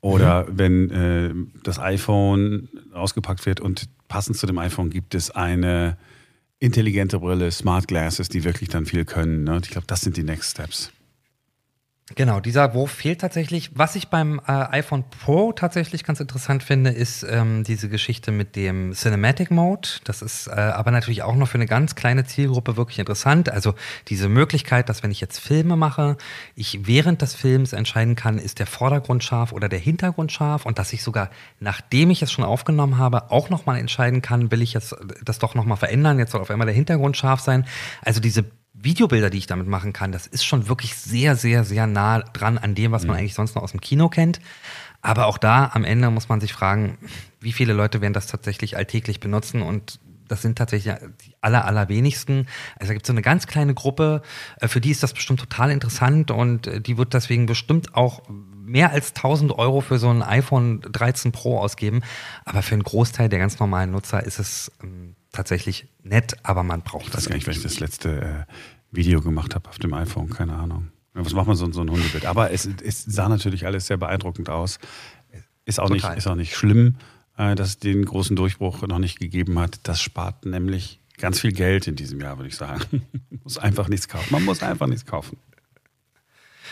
Oder 0.00 0.44
mhm. 0.44 0.58
wenn 0.58 0.90
äh, 0.90 1.34
das 1.64 1.78
iPhone 1.78 2.68
ausgepackt 2.92 3.44
wird 3.46 3.60
und 3.60 3.88
passend 4.06 4.36
zu 4.36 4.46
dem 4.46 4.58
iPhone 4.58 4.90
gibt 4.90 5.14
es 5.14 5.30
eine 5.30 5.96
intelligente 6.60 7.18
Brille, 7.18 7.50
Smart 7.50 7.88
Glasses, 7.88 8.28
die 8.28 8.44
wirklich 8.44 8.68
dann 8.68 8.86
viel 8.86 9.04
können. 9.04 9.44
Ne? 9.44 9.60
Ich 9.62 9.70
glaube, 9.70 9.86
das 9.88 10.02
sind 10.02 10.16
die 10.16 10.22
Next 10.22 10.52
Steps. 10.52 10.92
Genau, 12.16 12.38
dieser 12.38 12.74
Wurf 12.74 12.90
fehlt 12.90 13.22
tatsächlich. 13.22 13.70
Was 13.78 13.96
ich 13.96 14.08
beim 14.08 14.38
äh, 14.46 14.52
iPhone 14.52 15.04
Pro 15.08 15.52
tatsächlich 15.52 16.04
ganz 16.04 16.20
interessant 16.20 16.62
finde, 16.62 16.90
ist 16.90 17.22
ähm, 17.22 17.64
diese 17.64 17.88
Geschichte 17.88 18.30
mit 18.30 18.56
dem 18.56 18.92
Cinematic 18.92 19.50
Mode. 19.50 19.88
Das 20.04 20.20
ist 20.20 20.48
äh, 20.48 20.50
aber 20.50 20.90
natürlich 20.90 21.22
auch 21.22 21.34
noch 21.34 21.48
für 21.48 21.54
eine 21.54 21.64
ganz 21.64 21.94
kleine 21.94 22.26
Zielgruppe 22.26 22.76
wirklich 22.76 22.98
interessant. 22.98 23.48
Also 23.48 23.74
diese 24.08 24.28
Möglichkeit, 24.28 24.90
dass 24.90 25.02
wenn 25.02 25.12
ich 25.12 25.22
jetzt 25.22 25.38
Filme 25.38 25.76
mache, 25.76 26.18
ich 26.54 26.86
während 26.86 27.22
des 27.22 27.34
Films 27.34 27.72
entscheiden 27.72 28.16
kann, 28.16 28.36
ist 28.36 28.58
der 28.58 28.66
Vordergrund 28.66 29.24
scharf 29.24 29.52
oder 29.52 29.70
der 29.70 29.78
Hintergrund 29.78 30.30
scharf 30.30 30.66
und 30.66 30.78
dass 30.78 30.92
ich 30.92 31.02
sogar, 31.02 31.30
nachdem 31.58 32.10
ich 32.10 32.20
es 32.20 32.30
schon 32.30 32.44
aufgenommen 32.44 32.98
habe, 32.98 33.30
auch 33.30 33.48
nochmal 33.48 33.78
entscheiden 33.78 34.20
kann, 34.20 34.50
will 34.50 34.60
ich 34.60 34.74
jetzt 34.74 34.94
das 35.24 35.38
doch 35.38 35.54
nochmal 35.54 35.78
verändern, 35.78 36.18
jetzt 36.18 36.32
soll 36.32 36.42
auf 36.42 36.50
einmal 36.50 36.66
der 36.66 36.74
Hintergrund 36.74 37.16
scharf 37.16 37.40
sein. 37.40 37.64
Also 38.02 38.20
diese 38.20 38.44
Videobilder, 38.84 39.30
die 39.30 39.38
ich 39.38 39.46
damit 39.46 39.66
machen 39.66 39.92
kann, 39.92 40.12
das 40.12 40.26
ist 40.26 40.44
schon 40.44 40.68
wirklich 40.68 40.94
sehr, 40.94 41.36
sehr, 41.36 41.64
sehr 41.64 41.86
nah 41.86 42.20
dran 42.20 42.58
an 42.58 42.74
dem, 42.74 42.92
was 42.92 43.04
man 43.04 43.16
mhm. 43.16 43.20
eigentlich 43.20 43.34
sonst 43.34 43.54
noch 43.54 43.62
aus 43.62 43.72
dem 43.72 43.80
Kino 43.80 44.08
kennt. 44.08 44.40
Aber 45.02 45.26
auch 45.26 45.38
da 45.38 45.70
am 45.74 45.84
Ende 45.84 46.10
muss 46.10 46.28
man 46.28 46.40
sich 46.40 46.52
fragen, 46.52 46.98
wie 47.40 47.52
viele 47.52 47.72
Leute 47.74 48.00
werden 48.00 48.14
das 48.14 48.26
tatsächlich 48.26 48.76
alltäglich 48.76 49.20
benutzen 49.20 49.62
und 49.62 50.00
das 50.28 50.42
sind 50.42 50.56
tatsächlich 50.56 50.94
die 51.24 51.34
aller, 51.40 51.66
allerwenigsten. 51.66 52.46
Also 52.78 52.88
da 52.88 52.94
gibt 52.94 53.04
es 53.04 53.08
so 53.08 53.12
eine 53.12 53.22
ganz 53.22 53.46
kleine 53.46 53.74
Gruppe, 53.74 54.22
äh, 54.60 54.68
für 54.68 54.80
die 54.80 54.90
ist 54.90 55.02
das 55.02 55.12
bestimmt 55.12 55.40
total 55.40 55.70
interessant 55.70 56.30
und 56.30 56.66
äh, 56.66 56.80
die 56.80 56.96
wird 56.96 57.14
deswegen 57.14 57.46
bestimmt 57.46 57.94
auch 57.94 58.22
mehr 58.28 58.92
als 58.92 59.14
1000 59.14 59.52
Euro 59.52 59.82
für 59.82 59.98
so 59.98 60.08
ein 60.08 60.22
iPhone 60.22 60.80
13 60.80 61.32
Pro 61.32 61.58
ausgeben. 61.58 62.00
Aber 62.44 62.62
für 62.62 62.74
einen 62.74 62.82
Großteil 62.82 63.28
der 63.28 63.38
ganz 63.38 63.58
normalen 63.58 63.90
Nutzer 63.90 64.24
ist 64.24 64.38
es 64.38 64.72
ähm, 64.82 65.16
tatsächlich 65.34 65.88
nett, 66.02 66.36
aber 66.42 66.62
man 66.62 66.82
braucht 66.82 67.12
das. 67.14 67.26
Ich 67.26 67.26
weiß 67.26 67.28
gar 67.28 67.34
nicht, 67.36 67.46
wenn 67.46 67.56
ich 67.56 67.62
das 67.62 67.80
letzte 67.80 68.20
äh, 68.20 68.44
Video 68.90 69.20
gemacht 69.20 69.54
habe 69.54 69.68
auf 69.68 69.78
dem 69.78 69.92
iPhone, 69.92 70.30
keine 70.30 70.54
Ahnung. 70.54 70.88
Was 71.14 71.32
macht 71.32 71.46
man 71.46 71.56
so, 71.56 71.70
so 71.70 71.82
ein 71.82 71.90
Hundebild? 71.90 72.26
Aber 72.26 72.50
es, 72.50 72.68
es, 72.82 73.04
sah 73.04 73.28
natürlich 73.28 73.66
alles 73.66 73.86
sehr 73.86 73.96
beeindruckend 73.96 74.48
aus. 74.48 74.78
Ist 75.64 75.78
auch, 75.78 75.88
nicht, 75.88 76.04
ist 76.16 76.26
auch 76.26 76.34
nicht 76.34 76.56
schlimm, 76.56 76.96
äh, 77.36 77.54
dass 77.54 77.68
es 77.68 77.78
den 77.78 78.04
großen 78.04 78.34
Durchbruch 78.34 78.82
noch 78.82 78.98
nicht 78.98 79.20
gegeben 79.20 79.58
hat. 79.58 79.80
Das 79.84 80.02
spart 80.02 80.44
nämlich 80.44 81.00
ganz 81.18 81.40
viel 81.40 81.52
Geld 81.52 81.86
in 81.86 81.94
diesem 81.94 82.20
Jahr, 82.20 82.38
würde 82.38 82.48
ich 82.48 82.56
sagen. 82.56 82.82
Man 83.30 83.40
muss 83.44 83.58
einfach 83.58 83.88
nichts 83.88 84.08
kaufen. 84.08 84.26
Man 84.30 84.44
muss 84.44 84.62
einfach 84.62 84.88
nichts 84.88 85.06
kaufen. 85.06 85.38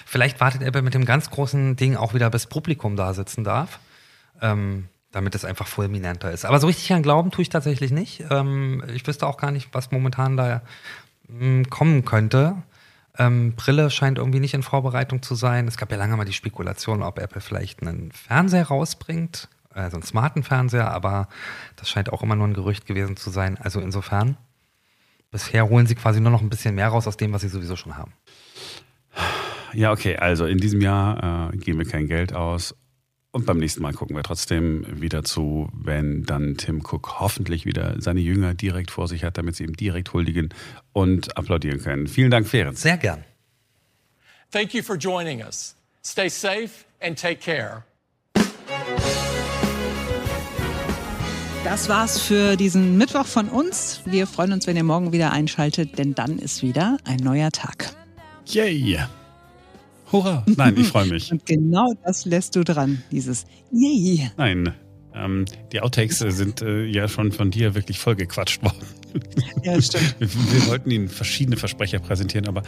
Vielleicht 0.06 0.40
wartet 0.40 0.62
Apple 0.62 0.82
mit 0.82 0.94
dem 0.94 1.04
ganz 1.04 1.30
großen 1.30 1.76
Ding 1.76 1.96
auch 1.96 2.12
wieder, 2.12 2.28
bis 2.28 2.46
Publikum 2.46 2.96
da 2.96 3.14
sitzen 3.14 3.44
darf. 3.44 3.78
Ähm, 4.40 4.88
damit 5.12 5.34
es 5.34 5.44
einfach 5.44 5.68
fulminanter 5.68 6.32
ist. 6.32 6.44
Aber 6.44 6.58
so 6.58 6.66
richtig 6.66 6.92
an 6.92 7.02
Glauben 7.02 7.30
tue 7.30 7.42
ich 7.42 7.48
tatsächlich 7.50 7.92
nicht. 7.92 8.24
Ähm, 8.30 8.82
ich 8.92 9.06
wüsste 9.06 9.26
auch 9.26 9.36
gar 9.36 9.52
nicht, 9.52 9.68
was 9.72 9.90
momentan 9.92 10.36
da 10.36 10.62
ähm, 11.28 11.68
kommen 11.70 12.04
könnte. 12.04 12.56
Ähm, 13.18 13.52
Brille 13.54 13.90
scheint 13.90 14.18
irgendwie 14.18 14.40
nicht 14.40 14.54
in 14.54 14.62
Vorbereitung 14.62 15.22
zu 15.22 15.34
sein. 15.34 15.68
Es 15.68 15.76
gab 15.76 15.90
ja 15.92 15.98
lange 15.98 16.16
mal 16.16 16.24
die 16.24 16.32
Spekulation, 16.32 17.02
ob 17.02 17.18
Apple 17.18 17.42
vielleicht 17.42 17.82
einen 17.82 18.10
Fernseher 18.10 18.66
rausbringt, 18.66 19.48
also 19.70 19.96
einen 19.96 20.02
smarten 20.02 20.42
Fernseher, 20.42 20.90
aber 20.90 21.28
das 21.76 21.90
scheint 21.90 22.10
auch 22.10 22.22
immer 22.22 22.36
nur 22.36 22.48
ein 22.48 22.54
Gerücht 22.54 22.86
gewesen 22.86 23.16
zu 23.16 23.28
sein. 23.28 23.58
Also 23.60 23.80
insofern, 23.80 24.38
bisher 25.30 25.68
holen 25.68 25.86
sie 25.86 25.94
quasi 25.94 26.20
nur 26.20 26.32
noch 26.32 26.40
ein 26.40 26.48
bisschen 26.48 26.74
mehr 26.74 26.88
raus 26.88 27.06
aus 27.06 27.18
dem, 27.18 27.34
was 27.34 27.42
sie 27.42 27.48
sowieso 27.48 27.76
schon 27.76 27.98
haben. 27.98 28.12
Ja, 29.74 29.92
okay, 29.92 30.16
also 30.16 30.46
in 30.46 30.58
diesem 30.58 30.80
Jahr 30.80 31.52
äh, 31.52 31.56
geben 31.56 31.78
wir 31.78 31.86
kein 31.86 32.06
Geld 32.06 32.34
aus. 32.34 32.74
Und 33.34 33.46
beim 33.46 33.58
nächsten 33.58 33.82
Mal 33.82 33.94
gucken 33.94 34.14
wir 34.14 34.22
trotzdem 34.22 34.84
wieder 35.00 35.24
zu, 35.24 35.70
wenn 35.72 36.24
dann 36.24 36.58
Tim 36.58 36.80
Cook 36.80 37.18
hoffentlich 37.18 37.64
wieder 37.64 37.96
seine 37.98 38.20
Jünger 38.20 38.52
direkt 38.52 38.90
vor 38.90 39.08
sich 39.08 39.24
hat, 39.24 39.38
damit 39.38 39.56
sie 39.56 39.64
ihm 39.64 39.74
direkt 39.74 40.12
huldigen 40.12 40.50
und 40.92 41.34
applaudieren 41.36 41.80
können. 41.80 42.08
Vielen 42.08 42.30
Dank, 42.30 42.46
Ferenc. 42.46 42.76
Sehr 42.76 42.98
gern. 42.98 43.24
Thank 44.50 44.74
you 44.74 44.82
for 44.82 44.96
joining 44.96 45.40
us. 45.40 45.74
Stay 46.04 46.28
safe 46.28 46.70
and 47.00 47.18
take 47.18 47.36
care. 47.36 47.84
Das 51.64 51.88
war's 51.88 52.20
für 52.20 52.56
diesen 52.56 52.98
Mittwoch 52.98 53.24
von 53.24 53.48
uns. 53.48 54.02
Wir 54.04 54.26
freuen 54.26 54.52
uns, 54.52 54.66
wenn 54.66 54.76
ihr 54.76 54.84
morgen 54.84 55.12
wieder 55.12 55.30
einschaltet, 55.30 55.96
denn 55.96 56.14
dann 56.14 56.38
ist 56.38 56.62
wieder 56.62 56.98
ein 57.04 57.18
neuer 57.18 57.50
Tag. 57.50 57.94
Yay! 58.46 58.98
Hurra! 60.12 60.44
Nein, 60.56 60.76
ich 60.76 60.88
freue 60.88 61.06
mich. 61.06 61.32
Und 61.32 61.46
genau 61.46 61.92
das 62.04 62.24
lässt 62.24 62.54
du 62.56 62.64
dran, 62.64 63.02
dieses 63.10 63.46
Yay. 63.72 64.30
Nein, 64.36 64.74
ähm, 65.14 65.44
die 65.72 65.80
Outtakes 65.80 66.18
sind 66.18 66.62
äh, 66.62 66.84
ja 66.84 67.08
schon 67.08 67.32
von 67.32 67.50
dir 67.50 67.74
wirklich 67.74 67.98
vollgequatscht 67.98 68.62
worden. 68.62 68.86
Ja, 69.62 69.80
stimmt. 69.80 70.16
Wir, 70.18 70.28
wir, 70.28 70.66
wollten 70.68 70.90
Ihnen 70.90 71.08
verschiedene 71.08 71.58
Versprecher 71.58 71.98
präsentieren, 71.98 72.48
aber 72.48 72.62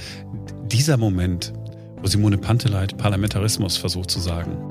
dieser 0.66 0.98
Moment, 0.98 1.54
wo 2.02 2.07
Simone 2.07 2.37
Panteleit 2.37 2.98
Parlamentarismus 2.98 3.78
versucht 3.78 4.11
zu 4.11 4.20
sagen. 4.20 4.68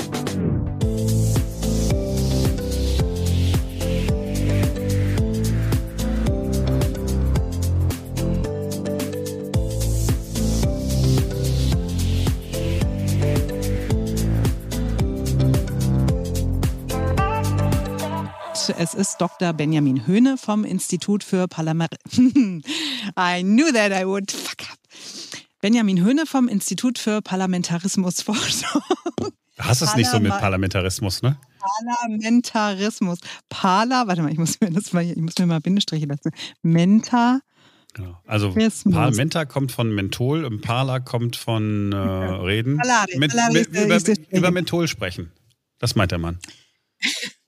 Es 18.69 18.93
ist 18.93 19.17
Dr. 19.17 19.52
Benjamin 19.52 20.08
Höhne 20.08 20.38
vom 20.38 20.63
Institut 20.63 21.23
für 21.23 21.47
Parlament. 21.47 21.95
I 22.15 23.41
knew 23.41 23.71
that 23.73 23.91
I 23.91 24.06
would 24.06 24.32
fuck 24.32 24.62
up. 24.71 24.78
Benjamin 25.62 26.02
Höhne 26.04 26.26
vom 26.26 26.47
Institut 26.47 26.97
für 26.97 27.21
Parlamentarismusforschung. 27.21 28.82
Hast 29.58 29.82
es 29.82 29.95
nicht 29.95 30.10
so 30.10 30.19
mit 30.19 30.32
Parlamentarismus, 30.32 31.21
ne? 31.21 31.38
Parlamentarismus. 31.60 33.19
Pala, 33.49 34.08
warte 34.08 34.21
mal, 34.21 34.32
ich 34.32 34.38
muss 34.38 34.60
mir 34.62 34.71
das 34.71 34.93
mal, 34.93 35.04
ich 35.04 35.17
muss 35.17 35.38
mir 35.38 35.45
mal 35.45 35.60
Bindestriche 35.60 36.08
dazu. 36.08 36.30
Menta. 36.62 37.41
Genau. 37.93 38.17
Also 38.26 38.54
Parlamenta 38.89 39.45
kommt 39.45 39.71
von 39.71 39.93
Menthol 39.93 40.45
und 40.45 40.62
Parla 40.62 40.99
kommt 40.99 41.36
von 41.36 41.91
äh, 41.91 41.95
Reden. 41.97 42.78
Palade, 42.78 43.19
mit, 43.19 43.32
Palade 43.32 43.54
mit, 43.54 43.67
über, 43.67 44.38
über 44.38 44.52
Menthol 44.52 44.88
sprechen. 44.88 45.32
Das 45.80 45.95
meint 45.95 46.12
der 46.12 46.19
Mann. 46.19 46.39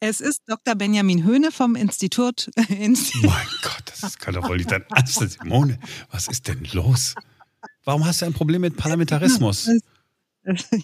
Es 0.00 0.20
ist 0.20 0.42
Dr. 0.46 0.76
Benjamin 0.76 1.24
Höhne 1.24 1.50
vom 1.50 1.74
Institut. 1.74 2.50
mein 2.56 3.46
Gott, 3.62 3.92
das 4.00 4.18
kann 4.18 4.34
doch 4.34 4.48
wohl 4.48 4.58
nicht 4.58 4.70
dein 4.70 4.84
Ernst 4.94 5.14
Simone, 5.14 5.78
was 6.10 6.28
ist 6.28 6.46
denn 6.46 6.66
los? 6.72 7.14
Warum 7.84 8.04
hast 8.04 8.22
du 8.22 8.26
ein 8.26 8.32
Problem 8.32 8.60
mit 8.60 8.76
Parlamentarismus? 8.76 9.68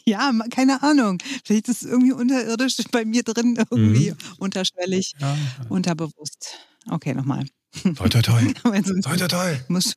Ja, 0.05 0.31
keine 0.51 0.83
Ahnung. 0.83 1.23
Vielleicht 1.43 1.69
ist 1.71 1.83
es 1.83 1.89
irgendwie 1.89 2.13
unterirdisch 2.13 2.77
bei 2.93 3.07
mir 3.07 3.23
drin, 3.23 3.57
irgendwie 3.71 4.11
mhm. 4.11 4.17
unterschwellig, 4.37 5.15
ja, 5.19 5.35
ja. 5.35 5.39
unterbewusst. 5.71 6.59
Okay, 6.91 7.15
nochmal. 7.15 7.47
Toi, 7.83 8.09
toi, 8.11 8.21
toi. 8.21 8.53
toi, 8.63 9.17
toi, 9.17 9.27
toi. 9.27 9.57
Muss 9.69 9.95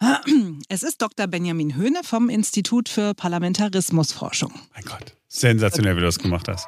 es 0.70 0.82
ist 0.82 1.02
Dr. 1.02 1.26
Benjamin 1.26 1.74
Höhne 1.76 2.00
vom 2.04 2.30
Institut 2.30 2.88
für 2.88 3.12
Parlamentarismusforschung. 3.12 4.54
Mein 4.72 4.84
Gott, 4.84 5.14
sensationell, 5.28 5.96
wie 5.96 6.00
du 6.00 6.06
das 6.06 6.18
gemacht 6.18 6.48
hast. 6.48 6.66